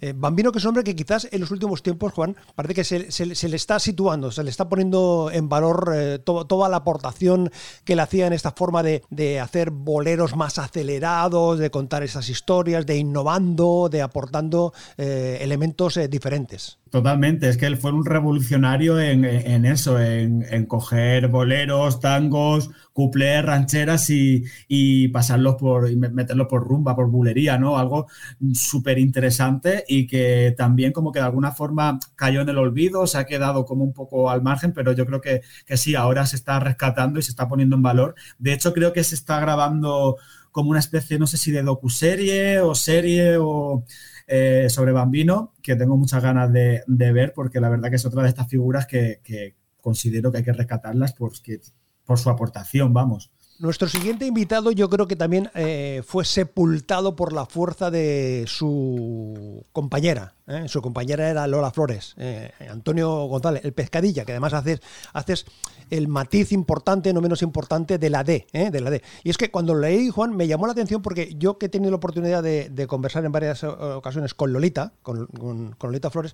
Eh, 0.00 0.14
Bambino, 0.16 0.52
que 0.52 0.58
es 0.58 0.64
un 0.64 0.70
hombre 0.70 0.84
que 0.84 0.96
quizás 0.96 1.28
en 1.30 1.40
los 1.40 1.50
últimos 1.50 1.82
tiempos, 1.82 2.12
Juan, 2.12 2.34
parece 2.54 2.74
que 2.74 2.84
se, 2.84 3.12
se, 3.12 3.34
se 3.34 3.48
le 3.48 3.56
está 3.56 3.78
situando, 3.78 4.30
se 4.30 4.42
le 4.42 4.50
está 4.50 4.68
poniendo 4.68 5.30
en 5.32 5.48
valor 5.48 5.92
eh, 5.94 6.18
to, 6.18 6.46
toda 6.46 6.68
la 6.68 6.78
aportación 6.78 7.50
que 7.84 7.94
le 7.94 8.02
hacía 8.02 8.26
en 8.26 8.32
esta 8.32 8.52
forma 8.52 8.82
de, 8.82 9.02
de, 9.10 9.40
hacer 9.40 9.70
boleros 9.70 10.34
más 10.34 10.58
acelerados, 10.58 11.58
de 11.58 11.70
contar 11.70 12.02
esas 12.02 12.28
historias, 12.28 12.86
de 12.86 12.96
innovando, 12.96 13.88
de 13.90 14.02
aportando 14.02 14.72
elementos 14.96 15.98
diferentes. 16.08 16.78
Totalmente, 16.90 17.48
es 17.48 17.56
que 17.56 17.66
él 17.66 17.76
fue 17.76 17.92
un 17.92 18.04
revolucionario 18.04 18.98
en, 18.98 19.24
en 19.24 19.64
eso, 19.64 20.00
en, 20.00 20.44
en, 20.50 20.66
coger 20.66 21.28
boleros, 21.28 22.00
tangos, 22.00 22.70
cuplés, 22.92 23.44
rancheras 23.44 24.10
y, 24.10 24.42
y, 24.66 25.06
pasarlos 25.08 25.54
por, 25.54 25.88
y 25.88 25.94
meterlos 26.30 26.46
por 26.48 26.66
rumba, 26.66 26.94
por 26.94 27.08
bulería, 27.08 27.58
¿no? 27.58 27.78
Algo 27.78 28.06
súper 28.54 28.98
interesante 28.98 29.84
y 29.88 30.06
que 30.06 30.54
también 30.56 30.92
como 30.92 31.12
que 31.12 31.18
de 31.18 31.24
alguna 31.26 31.52
forma 31.52 31.98
cayó 32.16 32.40
en 32.40 32.48
el 32.48 32.58
olvido, 32.58 33.06
se 33.06 33.18
ha 33.18 33.26
quedado 33.26 33.64
como 33.64 33.84
un 33.84 33.92
poco 33.92 34.30
al 34.30 34.42
margen, 34.42 34.72
pero 34.72 34.92
yo 34.92 35.06
creo 35.06 35.20
que, 35.20 35.42
que 35.66 35.76
sí, 35.76 35.94
ahora 35.94 36.26
se 36.26 36.36
está 36.36 36.60
rescatando 36.60 37.18
y 37.18 37.22
se 37.22 37.30
está 37.30 37.48
poniendo 37.48 37.76
en 37.76 37.82
valor. 37.82 38.14
De 38.38 38.52
hecho, 38.52 38.72
creo 38.72 38.92
que 38.92 39.04
se 39.04 39.14
está 39.14 39.40
grabando 39.40 40.16
como 40.52 40.70
una 40.70 40.80
especie, 40.80 41.18
no 41.18 41.26
sé 41.26 41.36
si 41.36 41.50
de 41.52 41.62
docuserie 41.62 42.60
o 42.60 42.74
serie 42.74 43.36
o 43.38 43.84
eh, 44.26 44.66
sobre 44.68 44.92
Bambino, 44.92 45.54
que 45.62 45.76
tengo 45.76 45.96
muchas 45.96 46.22
ganas 46.22 46.52
de, 46.52 46.82
de, 46.86 47.12
ver, 47.12 47.32
porque 47.34 47.60
la 47.60 47.68
verdad 47.68 47.90
que 47.90 47.96
es 47.96 48.06
otra 48.06 48.22
de 48.22 48.28
estas 48.28 48.48
figuras 48.48 48.86
que, 48.86 49.20
que 49.24 49.56
considero 49.80 50.30
que 50.30 50.38
hay 50.38 50.44
que 50.44 50.52
rescatarlas 50.52 51.12
porque, 51.14 51.60
por 52.04 52.18
su 52.18 52.30
aportación, 52.30 52.92
vamos. 52.92 53.30
Nuestro 53.60 53.88
siguiente 53.88 54.24
invitado 54.24 54.72
yo 54.72 54.88
creo 54.88 55.06
que 55.06 55.16
también 55.16 55.50
eh, 55.54 56.02
fue 56.06 56.24
sepultado 56.24 57.14
por 57.14 57.34
la 57.34 57.44
fuerza 57.44 57.90
de 57.90 58.46
su 58.48 59.66
compañera. 59.72 60.32
¿Eh? 60.50 60.68
Su 60.68 60.82
compañera 60.82 61.28
era 61.28 61.46
Lola 61.46 61.70
Flores, 61.70 62.14
eh, 62.18 62.52
Antonio 62.70 63.26
González, 63.26 63.64
el 63.64 63.72
pescadilla, 63.72 64.24
que 64.24 64.32
además 64.32 64.52
haces, 64.52 64.80
haces 65.12 65.46
el 65.88 66.06
matiz 66.08 66.52
importante, 66.52 67.12
no 67.12 67.20
menos 67.20 67.42
importante, 67.42 67.98
de 67.98 68.10
la 68.10 68.22
D. 68.22 68.46
de 68.52 68.80
la 68.80 68.90
D. 68.90 69.02
Y 69.24 69.30
es 69.30 69.36
que 69.36 69.50
cuando 69.50 69.74
lo 69.74 69.80
leí, 69.80 70.10
Juan, 70.10 70.36
me 70.36 70.46
llamó 70.46 70.66
la 70.66 70.72
atención 70.72 71.02
porque 71.02 71.34
yo 71.36 71.58
que 71.58 71.66
he 71.66 71.68
tenido 71.68 71.90
la 71.90 71.96
oportunidad 71.96 72.42
de, 72.42 72.68
de 72.70 72.86
conversar 72.86 73.24
en 73.24 73.32
varias 73.32 73.64
ocasiones 73.64 74.34
con 74.34 74.52
Lolita, 74.52 74.92
con, 75.02 75.26
con, 75.26 75.72
con 75.72 75.90
Lolita 75.90 76.10
Flores, 76.10 76.32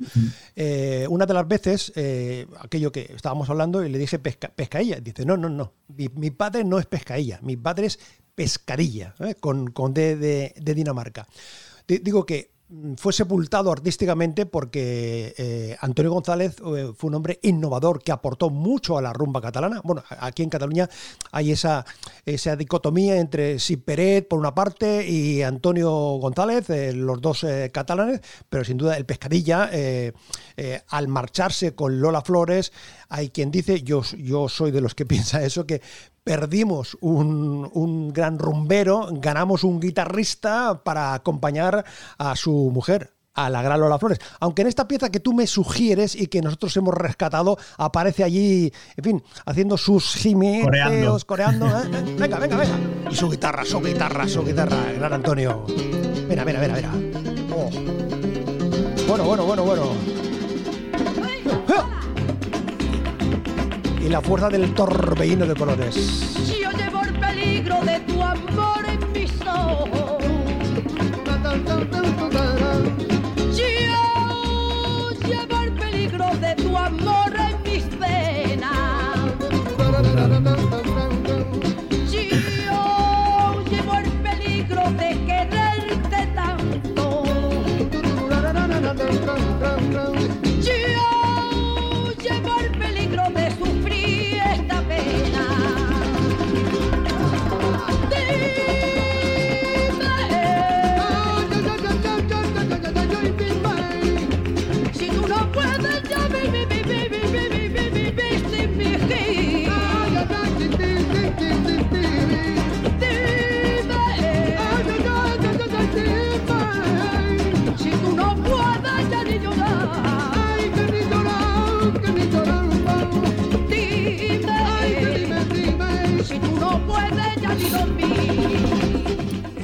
una 1.08 1.26
de 1.26 1.34
las 1.34 1.48
veces, 1.48 1.92
aquello 2.60 2.92
que 2.92 3.12
estábamos 3.14 3.48
hablando, 3.48 3.84
y 3.84 3.88
le 3.88 3.98
dije 3.98 4.18
pesca, 4.18 4.52
pescadilla. 4.54 5.00
Dice, 5.00 5.24
no, 5.24 5.36
no, 5.36 5.48
no, 5.48 5.72
mi, 5.88 6.08
mi 6.08 6.30
padre 6.30 6.64
no 6.64 6.78
es 6.78 6.84
pescadilla 6.84 6.96
pescadilla. 7.06 7.38
Mi 7.42 7.56
padre 7.56 7.86
es 7.86 7.98
pescadilla, 8.34 9.14
¿eh? 9.20 9.34
con, 9.34 9.70
con 9.70 9.94
D 9.94 10.16
de, 10.16 10.54
de 10.56 10.74
Dinamarca. 10.74 11.26
D 11.86 12.00
digo 12.00 12.26
que 12.26 12.55
fue 12.96 13.12
sepultado 13.12 13.70
artísticamente 13.70 14.44
porque 14.44 15.34
eh, 15.38 15.76
Antonio 15.80 16.10
González 16.10 16.56
eh, 16.76 16.92
fue 16.96 17.08
un 17.08 17.14
hombre 17.14 17.38
innovador 17.42 18.02
que 18.02 18.10
aportó 18.10 18.50
mucho 18.50 18.98
a 18.98 19.02
la 19.02 19.12
rumba 19.12 19.40
catalana. 19.40 19.80
Bueno, 19.84 20.02
aquí 20.18 20.42
en 20.42 20.50
Cataluña 20.50 20.88
hay 21.30 21.52
esa, 21.52 21.86
esa 22.24 22.56
dicotomía 22.56 23.18
entre 23.18 23.60
Siperet 23.60 24.26
por 24.26 24.40
una 24.40 24.54
parte 24.54 25.08
y 25.08 25.42
Antonio 25.42 25.90
González, 25.90 26.68
eh, 26.70 26.92
los 26.92 27.20
dos 27.20 27.46
catalanes, 27.72 28.20
pero 28.48 28.64
sin 28.64 28.76
duda 28.76 28.96
el 28.96 29.06
Pescadilla, 29.06 29.70
al 30.88 31.08
marcharse 31.08 31.74
con 31.74 32.00
Lola 32.00 32.22
Flores, 32.22 32.72
hay 33.08 33.30
quien 33.30 33.50
dice, 33.50 33.82
yo, 33.82 34.02
yo 34.18 34.48
soy 34.48 34.70
de 34.70 34.80
los 34.80 34.94
que 34.94 35.06
piensa 35.06 35.42
eso, 35.42 35.66
que 35.66 35.80
perdimos 36.24 36.96
un, 37.00 37.70
un, 37.72 38.12
gran 38.12 38.38
rumbero, 38.38 39.08
ganamos 39.12 39.62
un 39.62 39.78
guitarrista 39.80 40.82
para 40.82 41.14
acompañar 41.14 41.84
a 42.18 42.36
su 42.36 42.70
mujer. 42.72 43.12
A 43.38 43.50
la 43.50 43.60
gran 43.60 43.78
Lola 43.78 43.98
Flores. 43.98 44.18
Aunque 44.40 44.62
en 44.62 44.68
esta 44.68 44.88
pieza 44.88 45.10
que 45.10 45.20
tú 45.20 45.34
me 45.34 45.46
sugieres 45.46 46.16
y 46.16 46.28
que 46.28 46.40
nosotros 46.40 46.74
hemos 46.78 46.94
rescatado, 46.94 47.58
aparece 47.76 48.24
allí, 48.24 48.72
en 48.96 49.04
fin, 49.04 49.22
haciendo 49.44 49.76
sus 49.76 50.14
jimeteos, 50.14 51.26
coreando. 51.26 51.66
coreando 51.66 51.66
¿eh? 51.98 52.16
Venga, 52.18 52.38
venga, 52.38 52.56
venga. 52.56 52.78
Y 53.10 53.14
su 53.14 53.28
guitarra, 53.28 53.62
su 53.66 53.82
guitarra, 53.82 54.26
su 54.26 54.42
guitarra, 54.42 54.90
el 54.90 54.96
gran 54.96 55.12
Antonio. 55.12 55.66
Mira, 56.26 56.46
mira, 56.46 56.60
mira, 56.60 56.74
mira. 56.74 56.90
Oh. 57.54 57.68
Bueno, 59.06 59.24
bueno, 59.24 59.44
bueno, 59.44 59.64
bueno. 59.64 60.35
Y 64.06 64.08
la 64.08 64.20
fuerza 64.20 64.48
del 64.48 64.72
torbellino 64.72 65.46
de 65.46 65.54
colores. 65.56 65.96
Yo 66.46 66.70
llevo 66.70 67.02
el 67.02 67.18
peligro 67.18 67.80
de 67.80 67.98
tu 68.00 68.22
amor 68.22 68.86
en 68.88 69.12
mis 69.12 69.32
ojos. 69.42 70.22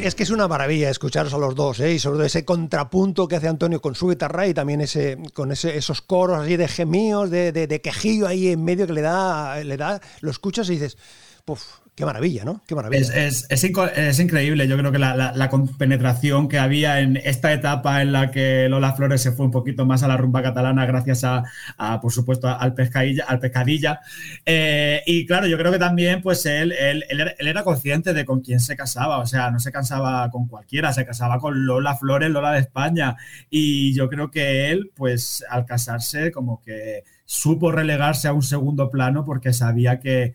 Es 0.03 0.17
que 0.17 0.25
es 0.25 0.31
una 0.31 0.49
maravilla 0.49 0.91
escucharos 0.91 1.33
a 1.33 1.39
los 1.39 1.55
dos, 1.55 1.79
¿eh? 1.79 1.93
y 1.93 2.01
sobre 2.01 2.17
todo 2.17 2.27
ese 2.27 2.45
contrapunto 2.45 3.29
que 3.29 3.37
hace 3.37 3.47
Antonio 3.47 3.81
con 3.81 3.95
su 3.95 4.09
guitarra 4.09 4.49
y 4.49 4.53
también 4.53 4.81
ese, 4.81 5.17
con 5.33 5.53
esos 5.53 6.03
coros 6.03 6.41
así 6.41 6.57
de 6.57 6.67
gemíos, 6.67 7.31
de, 7.31 7.81
quejillo 7.81 8.27
ahí 8.27 8.49
en 8.49 8.65
medio 8.65 8.89
que 8.89 8.95
le 8.95 9.01
da, 9.01 9.63
le 9.63 9.77
da, 9.77 10.01
lo 10.21 10.33
escuchas 10.33 10.69
y 10.71 10.73
dices, 10.73 10.99
puf, 11.45 11.63
qué 11.95 12.07
maravilla, 12.07 12.45
¿no? 12.45 12.63
Qué 12.67 12.75
maravilla. 12.75 13.01
Es, 13.01 13.11
es, 13.11 13.47
es, 13.51 14.19
increíble, 14.19 14.67
yo 14.67 14.79
creo 14.79 14.93
que 14.93 14.99
la, 14.99 15.49
compenetración 15.51 16.49
que 16.49 16.59
había 16.59 17.01
en 17.01 17.17
esta 17.17 17.53
etapa 17.53 18.01
en 18.01 18.13
la 18.13 18.31
que 18.31 18.69
Lola 18.69 18.93
Flores 18.95 19.21
se 19.21 19.33
fue 19.33 19.45
un 19.47 19.53
poquito 19.53 19.85
más 19.85 20.03
a 20.03 20.09
la 20.09 20.17
rumba 20.17 20.43
catalana 20.43 20.87
gracias 20.87 21.25
a, 21.25 22.01
por 22.01 22.13
supuesto, 22.13 22.49
al 22.49 22.75
pescadilla, 22.75 23.25
al 23.29 23.39
pescadilla. 23.39 24.01
Eh, 24.47 25.03
y 25.07 25.27
claro, 25.27 25.47
yo 25.47 25.59
creo 25.59 25.71
que 25.71 25.79
también, 25.79 26.23
pues 26.23 26.47
él, 26.47 26.73
él, 26.73 27.05
él 27.09 27.21
era, 27.21 27.35
él 27.39 27.49
era 27.49 27.63
consciente 27.63 28.15
de 28.15 28.25
con 28.25 28.41
quién 28.41 28.61
se 28.61 28.77
casaba, 28.77 29.19
o 29.19 29.27
sea, 29.27 29.51
no 29.51 29.61
se 29.61 29.71
casaba 29.71 30.31
con 30.31 30.49
cualquiera, 30.49 30.93
se 30.93 31.05
casaba 31.05 31.39
con 31.39 31.67
Lola 31.67 31.97
Flores, 31.97 32.31
Lola 32.31 32.53
de 32.53 32.61
España. 32.61 33.17
Y 33.51 33.95
yo 33.95 34.09
creo 34.09 34.31
que 34.31 34.71
él, 34.71 34.91
pues 34.95 35.45
al 35.49 35.67
casarse, 35.67 36.33
como 36.33 36.63
que 36.63 37.05
supo 37.25 37.73
relegarse 37.73 38.29
a 38.29 38.33
un 38.33 38.43
segundo 38.43 38.91
plano 38.91 39.25
porque 39.25 39.53
sabía 39.53 40.01
que 40.01 40.35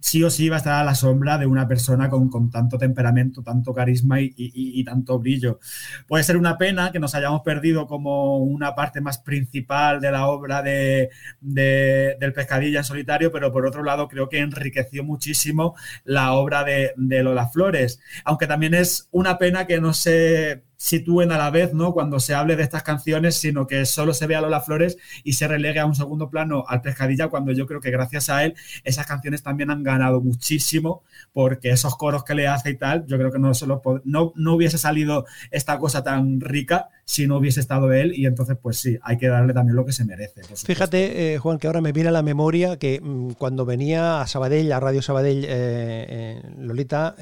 sí 0.00 0.22
o 0.22 0.30
sí 0.30 0.44
iba 0.46 0.56
a 0.56 0.58
estar 0.58 0.74
a 0.80 0.84
la 0.84 0.94
sombra 0.94 1.38
de 1.38 1.46
una 1.46 1.66
persona 1.68 2.08
con, 2.08 2.28
con 2.30 2.50
tanto 2.50 2.78
temperamento, 2.78 3.42
tanto 3.42 3.74
carisma 3.74 4.20
y, 4.20 4.26
y- 4.36 4.80
y 4.80 4.84
tanto 4.84 5.18
brillo. 5.18 5.58
Puede 6.06 6.24
ser 6.24 6.36
una 6.36 6.56
pena 6.58 6.92
que 6.92 6.98
nos 7.00 7.14
hayamos 7.14 7.42
perdido 7.42 7.86
como 7.86 8.38
una 8.38 8.74
parte 8.74 9.00
más 9.00 9.18
principal 9.18 10.00
de 10.00 10.10
la 10.12 10.26
obra 10.28 10.62
de, 10.62 11.10
de- 11.40 12.16
del 12.20 12.32
Pescadilla 12.32 12.78
en 12.80 12.84
solitario, 12.84 13.32
pero 13.32 13.52
por 13.52 13.66
otro 13.66 13.82
lado 13.82 14.08
creo 14.08 14.28
que 14.28 14.38
enriqueció 14.40 15.04
muchísimo 15.04 15.74
la 16.04 16.32
obra 16.32 16.64
de, 16.64 16.92
de 16.96 17.22
Lola 17.22 17.48
Flores, 17.48 18.00
aunque 18.24 18.46
también 18.46 18.74
es 18.74 19.08
una 19.10 19.38
pena 19.38 19.66
que 19.66 19.80
no 19.80 19.92
se 19.92 20.64
sitúen 20.78 21.32
a 21.32 21.38
la 21.38 21.50
vez, 21.50 21.74
¿no? 21.74 21.92
Cuando 21.92 22.20
se 22.20 22.34
hable 22.34 22.54
de 22.56 22.62
estas 22.62 22.84
canciones, 22.84 23.36
sino 23.36 23.66
que 23.66 23.84
solo 23.84 24.14
se 24.14 24.28
vea 24.28 24.38
a 24.38 24.42
Lola 24.42 24.60
Flores 24.60 24.96
y 25.24 25.32
se 25.32 25.48
relegue 25.48 25.80
a 25.80 25.86
un 25.86 25.96
segundo 25.96 26.30
plano 26.30 26.64
al 26.68 26.80
Pescadilla, 26.80 27.28
cuando 27.28 27.52
yo 27.52 27.66
creo 27.66 27.80
que 27.80 27.90
gracias 27.90 28.30
a 28.30 28.44
él 28.44 28.54
esas 28.84 29.04
canciones 29.04 29.42
también 29.42 29.70
han 29.70 29.82
ganado 29.82 30.20
muchísimo, 30.20 31.02
porque 31.32 31.70
esos 31.70 31.96
coros 31.96 32.22
que 32.22 32.34
le 32.34 32.46
hace 32.46 32.70
y 32.70 32.78
tal, 32.78 33.04
yo 33.06 33.18
creo 33.18 33.32
que 33.32 33.40
no, 33.40 33.52
solo 33.54 33.82
no, 34.04 34.32
no 34.36 34.54
hubiese 34.54 34.78
salido 34.78 35.26
esta 35.50 35.78
cosa 35.78 36.04
tan 36.04 36.40
rica 36.40 36.88
si 37.10 37.26
no 37.26 37.38
hubiese 37.38 37.60
estado 37.60 37.90
él, 37.90 38.12
y 38.14 38.26
entonces, 38.26 38.58
pues 38.60 38.76
sí, 38.76 38.98
hay 39.00 39.16
que 39.16 39.28
darle 39.28 39.54
también 39.54 39.76
lo 39.76 39.86
que 39.86 39.92
se 39.92 40.04
merece. 40.04 40.42
Fíjate, 40.42 41.32
eh, 41.34 41.38
Juan, 41.38 41.56
que 41.58 41.66
ahora 41.66 41.80
me 41.80 41.92
viene 41.92 42.10
a 42.10 42.12
la 42.12 42.22
memoria 42.22 42.78
que 42.78 43.00
mm, 43.00 43.30
cuando 43.30 43.64
venía 43.64 44.20
a 44.20 44.26
Sabadell, 44.26 44.70
a 44.72 44.78
Radio 44.78 45.00
Sabadell, 45.00 45.42
eh, 45.44 45.48
eh, 45.48 46.42
Lolita, 46.58 47.14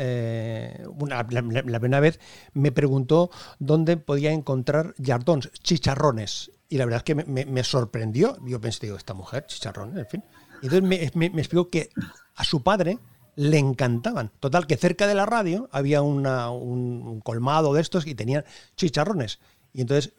una- 0.88 1.24
la, 1.30 1.78
primera 1.80 2.00
vez 2.00 2.18
me 2.52 2.72
preguntó 2.72 3.30
dónde 3.60 3.96
podía 3.96 4.32
encontrar 4.32 4.92
yardons, 4.98 5.50
chicharrones. 5.62 6.50
Y 6.68 6.78
la 6.78 6.84
verdad 6.84 7.04
es 7.06 7.14
que 7.14 7.14
me, 7.24 7.62
sorprendió. 7.64 8.38
Yo 8.44 8.60
pensé, 8.60 8.86
digo, 8.86 8.96
esta 8.96 9.14
mujer, 9.14 9.46
chicharrones, 9.46 9.96
en 9.98 10.06
fin. 10.06 10.24
Y 10.62 10.66
entonces 10.66 10.82
me, 11.14 11.30
me- 11.30 11.38
explicó 11.40 11.70
que 11.70 11.90
a 12.34 12.42
su 12.42 12.64
padre 12.64 12.98
le 13.36 13.58
encantaban. 13.58 14.32
Total, 14.40 14.66
que 14.66 14.76
cerca 14.76 15.06
de 15.06 15.14
la 15.14 15.26
radio 15.26 15.68
había 15.70 16.02
una- 16.02 16.50
un, 16.50 17.02
un 17.06 17.20
colmado 17.20 17.72
de 17.72 17.82
estos 17.82 18.04
y 18.06 18.16
tenían 18.16 18.44
chicharrones. 18.74 19.38
Y 19.76 19.82
entonces 19.82 20.14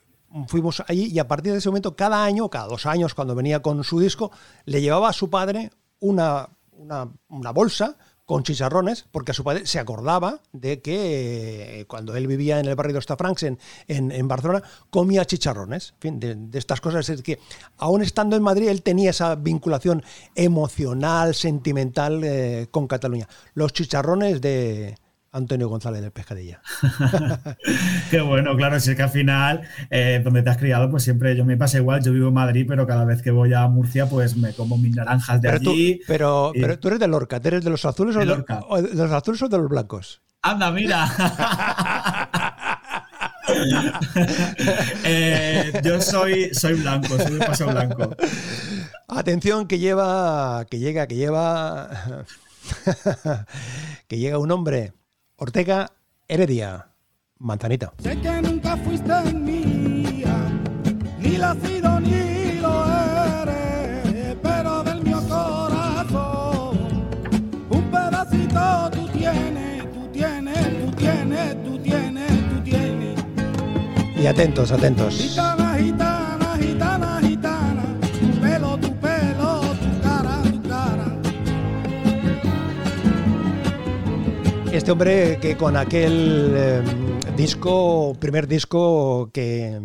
fuimos 0.47 0.83
allí 0.87 1.07
y 1.11 1.17
a 1.17 1.27
partir 1.27 1.51
de 1.51 1.57
ese 1.57 1.69
momento, 1.69 1.95
cada 1.95 2.23
año, 2.23 2.47
cada 2.47 2.67
dos 2.67 2.85
años, 2.85 3.15
cuando 3.15 3.33
venía 3.33 3.63
con 3.63 3.83
su 3.83 3.99
disco, 3.99 4.31
le 4.65 4.81
llevaba 4.81 5.09
a 5.09 5.13
su 5.13 5.31
padre 5.31 5.71
una, 5.99 6.47
una, 6.77 7.51
bolsa 7.51 7.97
con 8.23 8.43
chicharrones, 8.43 9.07
porque 9.11 9.31
a 9.31 9.33
su 9.33 9.43
padre 9.43 9.65
se 9.65 9.79
acordaba 9.79 10.41
de 10.51 10.79
que 10.79 11.79
eh, 11.79 11.85
cuando 11.85 12.15
él 12.15 12.27
vivía 12.27 12.59
en 12.59 12.67
el 12.67 12.75
barrio 12.75 12.93
de 12.93 12.99
Ostafrancs, 12.99 13.41
en, 13.41 13.57
en, 13.87 14.11
en 14.11 14.27
Barcelona, 14.27 14.61
comía 14.91 15.25
chicharrones. 15.25 15.93
En 15.93 15.99
fin, 16.01 16.19
de, 16.19 16.35
de 16.35 16.59
estas 16.59 16.79
cosas. 16.79 17.09
Es 17.09 17.23
que, 17.23 17.39
aún 17.77 18.03
estando 18.03 18.35
en 18.35 18.43
Madrid, 18.43 18.67
él 18.67 18.83
tenía 18.83 19.09
esa 19.09 19.33
vinculación 19.33 20.03
emocional, 20.35 21.33
sentimental 21.33 22.23
eh, 22.23 22.67
con 22.69 22.85
Cataluña. 22.85 23.27
Los 23.55 23.73
chicharrones 23.73 24.39
de 24.39 24.97
Antonio 25.31 25.67
González 25.69 26.01
del 26.01 26.11
Pescadilla. 26.11 26.61
Qué 28.11 28.21
bueno, 28.21 28.55
claro, 28.55 28.79
si 28.79 28.91
es 28.91 28.95
que 28.95 29.03
al 29.03 29.09
final, 29.09 29.61
eh, 29.89 30.21
donde 30.23 30.41
te 30.41 30.49
has 30.49 30.57
criado, 30.57 30.89
pues 30.89 31.03
siempre 31.03 31.35
yo 31.35 31.45
me 31.45 31.57
pasa 31.57 31.77
igual, 31.77 32.03
yo 32.03 32.11
vivo 32.13 32.29
en 32.29 32.33
Madrid, 32.33 32.65
pero 32.67 32.87
cada 32.87 33.05
vez 33.05 33.21
que 33.21 33.31
voy 33.31 33.53
a 33.53 33.67
Murcia, 33.67 34.07
pues 34.07 34.35
me 34.37 34.53
como 34.53 34.77
mis 34.77 34.95
naranjas 34.95 35.41
de 35.41 35.49
Pero 35.49 35.61
tú, 35.61 35.71
allí. 35.71 36.01
pero, 36.07 36.51
y- 36.55 36.61
pero 36.61 36.79
tú 36.79 36.87
eres 36.87 36.99
de 36.99 37.07
Lorca, 37.07 37.39
¿tú 37.39 37.47
eres 37.49 37.63
de 37.63 37.69
los 37.69 37.83
azules 37.85 38.15
o 38.15 38.19
De 38.19 38.31
o 38.67 38.81
los 38.81 39.11
azules 39.11 39.41
o 39.41 39.47
de 39.49 39.57
los 39.57 39.69
blancos? 39.69 40.21
Anda, 40.41 40.71
mira. 40.71 41.07
Eh, 45.03 45.71
yo 45.83 46.01
soy, 46.01 46.53
soy 46.53 46.73
blanco, 46.75 47.17
soy 47.17 47.33
de 47.39 47.45
paso 47.45 47.65
blanco. 47.67 48.15
Atención 49.07 49.67
que 49.67 49.79
lleva, 49.79 50.65
que 50.69 50.79
llega, 50.79 51.07
que 51.07 51.15
lleva, 51.15 52.25
que 54.07 54.17
llega 54.17 54.37
un 54.37 54.51
hombre, 54.51 54.93
Ortega 55.39 55.91
Heredia, 56.27 56.87
Manzanita. 57.37 57.93
Sé 57.99 58.19
que 58.19 58.41
nunca 58.41 58.75
fuiste 58.77 59.33
mía, 59.35 60.35
ni 61.19 61.37
la 61.37 61.53
sido 61.53 61.99
ni 61.99 62.59
lo 62.59 62.83
eres, 63.43 64.35
pero 64.41 64.83
del 64.83 65.03
mío 65.03 65.21
corazón 65.29 66.77
un 67.69 67.91
pedacito 67.91 68.89
tú 68.91 69.07
tienes, 69.09 69.93
tú 69.93 70.07
tienes, 70.11 70.85
tú 70.85 70.91
tienes, 70.93 71.63
tú 71.63 71.77
tienes, 71.83 72.49
tú 72.49 72.63
tienes. 72.63 73.23
Y 74.19 74.25
atentos, 74.25 74.71
atentos. 74.71 75.13
Gitana, 75.13 75.75
gitana, 75.77 76.16
Este 84.77 84.91
hombre 84.91 85.39
que 85.41 85.57
con 85.57 85.75
aquel 85.75 86.53
eh, 86.55 86.83
disco, 87.35 88.15
primer 88.19 88.47
disco 88.47 89.31
que 89.33 89.81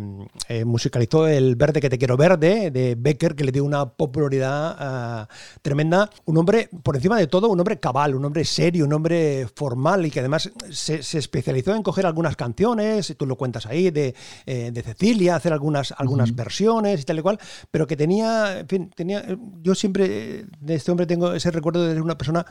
eh, 0.47 0.65
musicalizó 0.65 1.27
El 1.27 1.55
Verde 1.55 1.81
que 1.81 1.89
te 1.89 1.97
quiero 1.97 2.15
verde, 2.15 2.69
de 2.69 2.93
Becker, 2.95 3.35
que 3.35 3.43
le 3.43 3.51
dio 3.51 3.65
una 3.65 3.89
popularidad 3.89 4.75
ah, 4.77 5.27
tremenda. 5.63 6.11
Un 6.25 6.37
hombre, 6.37 6.69
por 6.83 6.95
encima 6.95 7.17
de 7.17 7.25
todo, 7.25 7.49
un 7.49 7.59
hombre 7.59 7.79
cabal, 7.79 8.13
un 8.13 8.23
hombre 8.23 8.45
serio, 8.45 8.85
un 8.85 8.93
hombre 8.93 9.47
formal 9.55 10.05
y 10.05 10.11
que 10.11 10.19
además 10.19 10.51
se, 10.69 11.01
se 11.01 11.17
especializó 11.17 11.73
en 11.73 11.81
coger 11.81 12.05
algunas 12.05 12.35
canciones, 12.35 13.15
tú 13.17 13.25
lo 13.25 13.35
cuentas 13.35 13.65
ahí, 13.65 13.89
de, 13.89 14.13
eh, 14.45 14.69
de 14.71 14.81
Cecilia, 14.83 15.35
hacer 15.35 15.53
algunas, 15.53 15.91
algunas 15.97 16.35
versiones 16.35 17.01
y 17.01 17.03
tal 17.03 17.17
y 17.17 17.21
cual, 17.23 17.39
pero 17.71 17.87
que 17.87 17.97
tenía, 17.97 18.59
en 18.59 18.67
fin, 18.67 18.91
tenía, 18.95 19.25
yo 19.63 19.73
siempre 19.73 20.05
eh, 20.39 20.45
de 20.59 20.75
este 20.75 20.91
hombre 20.91 21.07
tengo 21.07 21.33
ese 21.33 21.49
recuerdo 21.49 21.83
de 21.83 21.93
ser 21.93 22.01
una 22.03 22.17
persona 22.17 22.45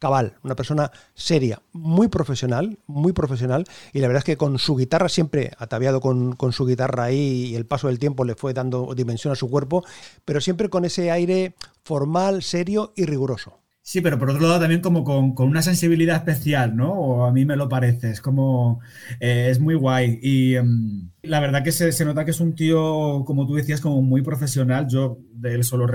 cabal, 0.00 0.34
una 0.42 0.56
persona 0.56 0.90
seria, 1.14 1.62
muy 1.72 2.08
profesional, 2.08 2.78
muy 2.86 3.12
profesional, 3.12 3.64
y 3.92 4.00
la 4.00 4.08
verdad 4.08 4.20
es 4.20 4.24
que 4.24 4.36
con 4.36 4.58
su 4.58 4.74
guitarra, 4.74 5.08
siempre 5.08 5.52
ataviado 5.58 6.00
con, 6.00 6.34
con 6.34 6.52
su 6.52 6.66
guitarra 6.66 7.04
ahí, 7.04 7.50
y 7.50 7.54
el 7.54 7.66
paso 7.66 7.86
del 7.86 8.00
tiempo 8.00 8.24
le 8.24 8.34
fue 8.34 8.52
dando 8.52 8.92
dimensión 8.96 9.32
a 9.32 9.36
su 9.36 9.48
cuerpo, 9.48 9.84
pero 10.24 10.40
siempre 10.40 10.68
con 10.68 10.84
ese 10.84 11.12
aire 11.12 11.54
formal, 11.84 12.42
serio 12.42 12.92
y 12.96 13.04
riguroso. 13.04 13.60
Sí, 13.82 14.00
pero 14.02 14.18
por 14.18 14.30
otro 14.30 14.42
lado 14.42 14.60
también 14.60 14.82
como 14.82 15.04
con, 15.04 15.34
con 15.34 15.48
una 15.48 15.62
sensibilidad 15.62 16.16
especial, 16.16 16.76
¿no? 16.76 16.92
O 16.92 17.24
a 17.24 17.32
mí 17.32 17.44
me 17.44 17.56
lo 17.56 17.68
parece, 17.68 18.10
es 18.10 18.20
como, 18.20 18.80
eh, 19.18 19.48
es 19.50 19.58
muy 19.58 19.74
guay. 19.74 20.18
Y 20.22 20.54
em, 20.54 21.10
la 21.22 21.40
verdad 21.40 21.64
que 21.64 21.72
se, 21.72 21.90
se 21.90 22.04
nota 22.04 22.24
que 22.24 22.30
es 22.30 22.40
un 22.40 22.54
tío, 22.54 23.24
como 23.26 23.46
tú 23.46 23.54
decías, 23.54 23.80
como 23.80 24.00
muy 24.02 24.22
profesional. 24.22 24.86
Yo 24.88 25.18
de 25.32 25.54
él 25.54 25.64
solo 25.64 25.86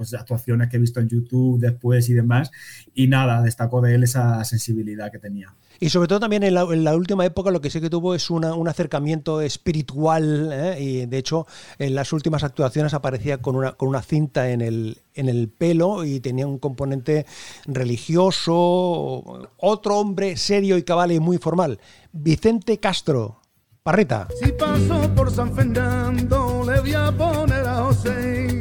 pues 0.00 0.14
actuaciones 0.14 0.70
que 0.70 0.78
he 0.78 0.80
visto 0.80 0.98
en 0.98 1.08
YouTube 1.10 1.60
después 1.60 2.08
y 2.08 2.14
demás. 2.14 2.50
Y 2.94 3.06
nada, 3.06 3.42
destaco 3.42 3.82
de 3.82 3.94
él 3.96 4.04
esa 4.04 4.42
sensibilidad 4.44 5.12
que 5.12 5.18
tenía. 5.18 5.54
Y 5.78 5.90
sobre 5.90 6.08
todo 6.08 6.20
también 6.20 6.42
en 6.42 6.54
la, 6.54 6.62
en 6.62 6.84
la 6.84 6.96
última 6.96 7.24
época 7.26 7.50
lo 7.50 7.60
que 7.60 7.68
sí 7.68 7.80
que 7.82 7.90
tuvo 7.90 8.14
es 8.14 8.30
una- 8.30 8.54
un 8.54 8.66
acercamiento 8.68 9.40
espiritual 9.42 10.50
¿eh? 10.52 10.76
y 10.80 11.06
de 11.06 11.18
hecho 11.18 11.46
en 11.78 11.94
las 11.94 12.12
últimas 12.14 12.44
actuaciones 12.44 12.92
aparecía 12.94 13.38
con 13.42 13.56
una, 13.56 13.72
con 13.72 13.88
una 13.90 14.00
cinta 14.02 14.50
en 14.50 14.60
el, 14.62 14.98
en 15.14 15.28
el 15.28 15.48
pelo 15.48 16.04
y 16.04 16.20
tenía 16.20 16.46
un 16.46 16.58
componente 16.58 17.26
religioso. 17.66 19.50
Otro 19.58 19.98
hombre 19.98 20.36
serio 20.36 20.76
y 20.78 20.82
cabal 20.82 21.12
y 21.12 21.20
muy 21.20 21.38
formal, 21.38 21.78
Vicente 22.12 22.78
Castro. 22.78 23.36
Parrita. 23.82 24.28
Si 24.42 24.52
paso 24.52 25.14
por 25.14 25.30
San 25.32 25.54
Fernando 25.54 26.62
le 26.70 26.80
voy 26.80 26.92
a 26.92 27.10
poner 27.16 27.66
a 27.66 27.76
José 27.84 28.60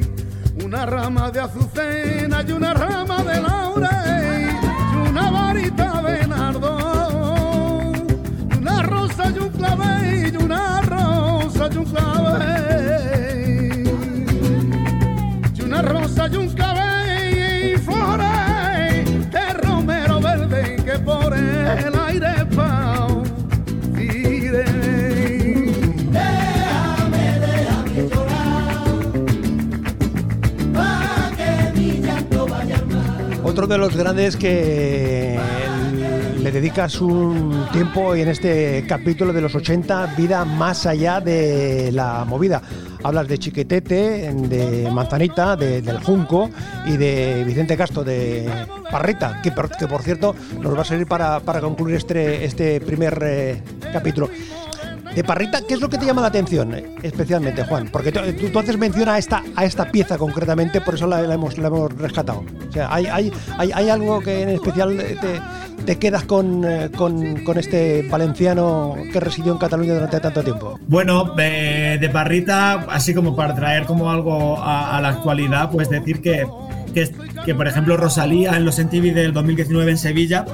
una 0.69 0.85
rama 0.85 1.31
de 1.31 1.39
azucena 1.39 2.45
y 2.47 2.51
una 2.51 2.75
rama 2.75 3.23
de 3.23 3.41
laurel 3.41 4.51
y 4.93 5.09
una 5.09 5.31
varita 5.31 5.99
de 6.03 6.27
nardo 6.27 7.91
y 8.51 8.55
una 8.55 8.83
rosa 8.83 9.31
y 9.35 9.39
un 9.39 9.49
clavel 9.49 10.31
y 10.31 10.37
una 10.37 10.81
rosa 10.81 11.69
y 11.71 11.77
un 11.77 11.85
clavel 11.85 13.19
y 15.55 15.61
una 15.63 15.81
rosa 15.81 16.27
y 16.31 16.35
un 16.35 16.49
clavel 16.49 17.73
y 17.73 17.77
flores 17.79 18.38
los 33.77 33.95
grandes 33.95 34.35
que 34.35 35.37
le 36.41 36.51
dedicas 36.51 36.99
un 37.01 37.65
tiempo 37.71 38.15
y 38.15 38.21
en 38.21 38.29
este 38.29 38.83
capítulo 38.87 39.33
de 39.33 39.41
los 39.41 39.53
80, 39.55 40.15
vida 40.17 40.45
más 40.45 40.85
allá 40.85 41.19
de 41.19 41.91
la 41.91 42.25
movida. 42.25 42.61
Hablas 43.03 43.27
de 43.27 43.37
Chiquetete, 43.37 44.33
de 44.33 44.89
Manzanita, 44.91 45.55
de- 45.55 45.81
del 45.81 45.99
Junco 46.03 46.49
y 46.85 46.97
de 46.97 47.43
Vicente 47.45 47.77
Castro 47.77 48.03
de 48.03 48.49
Parrita, 48.91 49.41
que 49.41 49.51
que 49.51 49.87
por 49.87 50.01
cierto 50.01 50.35
nos 50.61 50.75
va 50.77 50.81
a 50.81 50.85
servir 50.85 51.07
para, 51.07 51.39
para 51.39 51.61
concluir 51.61 51.95
este, 51.95 52.43
este 52.45 52.81
primer 52.81 53.17
eh, 53.23 53.61
capítulo. 53.93 54.29
De 55.15 55.23
Parrita, 55.23 55.61
¿qué 55.67 55.73
es 55.73 55.81
lo 55.81 55.89
que 55.89 55.97
te 55.97 56.05
llama 56.05 56.21
la 56.21 56.27
atención 56.27 56.73
eh, 56.73 56.95
especialmente, 57.01 57.63
Juan? 57.63 57.89
Porque 57.91 58.11
tú, 58.11 58.19
tú- 58.51 58.59
haces 58.59 58.77
mención 58.77 59.09
a 59.09 59.17
esta, 59.17 59.43
a 59.55 59.65
esta 59.65 59.91
pieza 59.91 60.17
concretamente, 60.17 60.81
por 60.81 60.95
eso 60.95 61.07
la, 61.07 61.21
hemos, 61.21 61.55
rescatado. 61.97 62.43
O 62.67 62.71
sea, 62.71 62.93
¿hay, 62.93 63.07
hay, 63.07 63.31
hay, 63.57 63.89
algo 63.89 64.21
que 64.21 64.43
en 64.43 64.49
especial 64.49 64.97
te, 65.85 65.97
quedas 65.97 66.25
con, 66.25 66.63
eh, 66.63 66.91
con, 66.95 67.43
con 67.43 67.57
este 67.57 68.07
valenciano 68.07 68.95
que 69.11 69.19
residió 69.19 69.51
en 69.51 69.57
Cataluña 69.57 69.95
durante 69.95 70.19
tanto 70.19 70.43
tiempo? 70.43 70.79
Bueno, 70.87 71.33
de, 71.35 72.09
Parrita, 72.13 72.85
así 72.89 73.13
como 73.13 73.35
para 73.35 73.55
traer 73.55 73.85
como 73.85 74.11
algo 74.11 74.61
a, 74.61 74.99
la 75.01 75.09
actualidad, 75.09 75.71
pues 75.71 75.89
decir 75.89 76.21
que, 76.21 76.45
que, 77.45 77.55
por 77.55 77.67
ejemplo, 77.67 77.97
Rosalía 77.97 78.55
en 78.55 78.63
los 78.63 78.77
MTV 78.77 79.13
del 79.13 79.33
2019 79.33 79.91
en 79.91 79.97
Sevilla, 79.97 80.45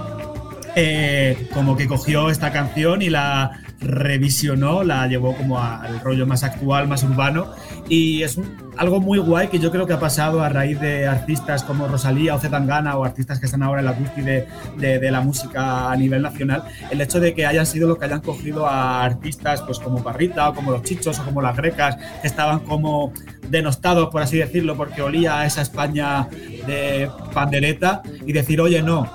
eh, 0.78 1.48
como 1.54 1.76
que 1.76 1.88
cogió 1.88 2.30
esta 2.30 2.52
canción 2.52 3.02
y 3.02 3.10
la 3.10 3.62
revisionó, 3.80 4.84
la 4.84 5.08
llevó 5.08 5.36
como 5.36 5.62
al 5.62 6.00
rollo 6.02 6.26
más 6.26 6.44
actual, 6.44 6.88
más 6.88 7.04
urbano, 7.04 7.52
y 7.90 8.24
es 8.24 8.40
algo 8.78 9.00
muy 9.00 9.20
guay 9.20 9.48
que 9.48 9.60
yo 9.60 9.72
creo 9.72 9.86
que 9.86 9.94
ha 9.94 10.00
pasado 10.00 10.42
a 10.42 10.50
raíz 10.50 10.80
de 10.80 11.08
artistas 11.08 11.64
como 11.64 11.88
Rosalía 11.88 12.36
o 12.36 12.40
Zetangana 12.40 12.98
o 12.98 13.06
artistas 13.06 13.40
que 13.40 13.46
están 13.46 13.64
ahora 13.64 13.80
en 13.80 13.86
la 13.86 13.94
cúspide 13.94 14.48
de, 14.78 15.00
de 15.00 15.12
la 15.12 15.22
música 15.22 15.92
a 15.92 15.96
nivel 15.96 16.22
nacional, 16.22 16.64
el 16.90 17.00
hecho 17.02 17.20
de 17.20 17.34
que 17.34 17.46
hayan 17.46 17.66
sido 17.66 17.88
los 17.88 17.98
que 17.98 18.06
hayan 18.06 18.22
cogido 18.22 18.68
a 18.68 19.04
artistas 19.04 19.62
pues 19.62 19.80
como 19.80 20.04
Parrita 20.04 20.50
o 20.50 20.54
como 20.54 20.72
los 20.72 20.84
Chichos 20.84 21.20
o 21.20 21.24
como 21.24 21.42
las 21.42 21.56
Grecas, 21.56 21.98
que 22.22 22.28
estaban 22.28 22.60
como 22.60 23.14
denostados, 23.50 24.10
por 24.10 24.22
así 24.22 24.38
decirlo, 24.38 24.76
porque 24.76 25.02
olía 25.02 25.40
a 25.40 25.46
esa 25.46 25.62
España 25.62 26.28
de 26.68 27.10
pandereta 27.34 28.02
y 28.26 28.34
decir, 28.34 28.60
oye, 28.62 28.82
no, 28.82 29.10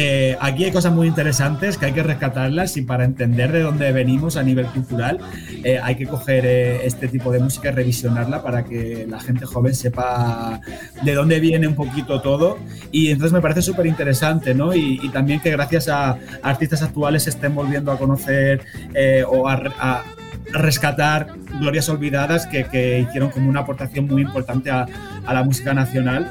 eh, 0.00 0.36
aquí 0.40 0.64
hay 0.64 0.70
cosas 0.70 0.92
muy 0.92 1.08
interesantes 1.08 1.76
que 1.76 1.86
hay 1.86 1.92
que 1.92 2.04
rescatarlas 2.04 2.76
y 2.76 2.82
para 2.82 3.02
entender 3.04 3.50
de 3.50 3.62
dónde 3.62 3.90
venimos 3.90 4.36
a 4.36 4.44
nivel 4.44 4.66
cultural 4.66 5.18
eh, 5.64 5.80
hay 5.82 5.96
que 5.96 6.06
coger 6.06 6.46
eh, 6.46 6.86
este 6.86 7.08
tipo 7.08 7.32
de 7.32 7.40
música 7.40 7.70
y 7.70 7.72
revisionarla 7.72 8.40
para 8.44 8.64
que 8.64 9.06
la 9.08 9.18
gente 9.18 9.44
joven 9.44 9.74
sepa 9.74 10.60
de 11.02 11.14
dónde 11.14 11.40
viene 11.40 11.66
un 11.66 11.74
poquito 11.74 12.20
todo 12.20 12.58
y 12.92 13.08
entonces 13.10 13.32
me 13.32 13.40
parece 13.40 13.60
súper 13.60 13.86
interesante 13.86 14.54
¿no? 14.54 14.72
Y, 14.72 15.00
y 15.02 15.08
también 15.08 15.40
que 15.40 15.50
gracias 15.50 15.88
a 15.88 16.16
artistas 16.44 16.80
actuales 16.82 17.24
se 17.24 17.30
estén 17.30 17.56
volviendo 17.56 17.90
a 17.90 17.98
conocer 17.98 18.62
eh, 18.94 19.24
o 19.28 19.48
a, 19.48 19.54
a- 19.80 20.04
rescatar 20.52 21.34
glorias 21.60 21.88
olvidadas 21.90 22.46
que, 22.46 22.64
que 22.64 23.00
hicieron 23.00 23.30
como 23.30 23.50
una 23.50 23.60
aportación 23.60 24.06
muy 24.06 24.22
importante 24.22 24.70
a, 24.70 24.86
a 25.26 25.34
la 25.34 25.42
música 25.42 25.74
nacional 25.74 26.30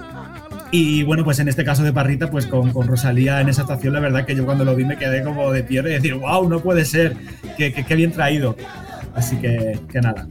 y 0.71 1.03
bueno, 1.03 1.23
pues 1.23 1.39
en 1.39 1.47
este 1.47 1.63
caso 1.63 1.83
de 1.83 1.93
Parrita, 1.93 2.29
pues 2.29 2.45
con, 2.47 2.71
con 2.71 2.87
Rosalía 2.87 3.41
en 3.41 3.49
esa 3.49 3.61
actuación, 3.61 3.93
la 3.93 3.99
verdad 3.99 4.25
que 4.25 4.35
yo 4.35 4.45
cuando 4.45 4.65
lo 4.65 4.75
vi 4.75 4.85
me 4.85 4.97
quedé 4.97 5.23
como 5.23 5.51
de 5.51 5.63
piedra 5.63 5.89
y 5.89 5.93
decir, 5.93 6.13
wow, 6.15 6.47
no 6.49 6.59
puede 6.59 6.85
ser, 6.85 7.15
qué, 7.57 7.73
qué- 7.73 7.85
qué 7.85 7.95
bien 7.95 8.11
traído. 8.11 8.55
Así 9.15 9.35
que, 9.37 9.79
nada. 10.01 10.27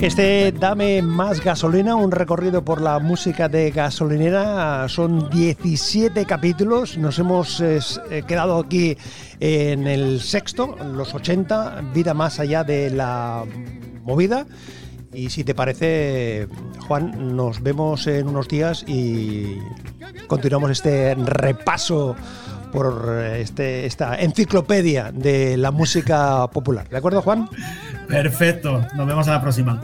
Este 0.00 0.52
Dame 0.52 1.02
más 1.02 1.42
gasolina, 1.42 1.96
un 1.96 2.12
recorrido 2.12 2.64
por 2.64 2.80
la 2.80 3.00
música 3.00 3.48
de 3.48 3.70
gasolinera, 3.72 4.88
son 4.88 5.28
17 5.28 6.24
capítulos, 6.24 6.96
nos 6.98 7.18
hemos 7.18 7.60
eh, 7.60 7.80
quedado 8.26 8.58
aquí 8.60 8.96
en 9.40 9.88
el 9.88 10.20
sexto, 10.20 10.76
los 10.94 11.14
80, 11.14 11.82
vida 11.92 12.14
más 12.14 12.38
allá 12.38 12.62
de 12.62 12.90
la 12.90 13.44
movida. 14.04 14.46
Y 15.12 15.30
si 15.30 15.44
te 15.44 15.54
parece, 15.54 16.48
Juan, 16.86 17.36
nos 17.36 17.62
vemos 17.62 18.06
en 18.06 18.28
unos 18.28 18.48
días 18.48 18.84
y 18.86 19.58
continuamos 20.26 20.70
este 20.70 21.14
repaso 21.14 22.14
por 22.72 23.24
este, 23.36 23.86
esta 23.86 24.16
enciclopedia 24.20 25.10
de 25.12 25.56
la 25.56 25.70
música 25.70 26.46
popular. 26.48 26.88
¿De 26.88 26.98
acuerdo, 26.98 27.22
Juan? 27.22 27.48
Perfecto, 28.06 28.86
nos 28.94 29.06
vemos 29.06 29.26
a 29.28 29.32
la 29.32 29.40
próxima. 29.40 29.80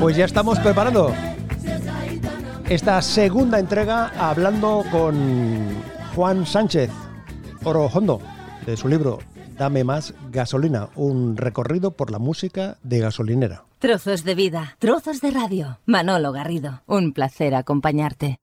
Pues 0.00 0.16
ya 0.16 0.24
estamos 0.24 0.58
preparando 0.58 1.14
esta 2.70 3.02
segunda 3.02 3.58
entrega 3.58 4.10
hablando 4.18 4.82
con 4.90 5.82
Juan 6.14 6.46
Sánchez 6.46 6.90
Orojondo 7.64 8.18
de 8.64 8.78
su 8.78 8.88
libro 8.88 9.18
Dame 9.58 9.84
más 9.84 10.14
gasolina, 10.30 10.88
un 10.96 11.36
recorrido 11.36 11.90
por 11.90 12.10
la 12.10 12.18
música 12.18 12.78
de 12.82 13.00
gasolinera. 13.00 13.64
Trozos 13.78 14.24
de 14.24 14.34
vida, 14.34 14.76
trozos 14.78 15.20
de 15.20 15.32
radio. 15.32 15.80
Manolo 15.84 16.32
Garrido, 16.32 16.82
un 16.86 17.12
placer 17.12 17.54
acompañarte. 17.54 18.38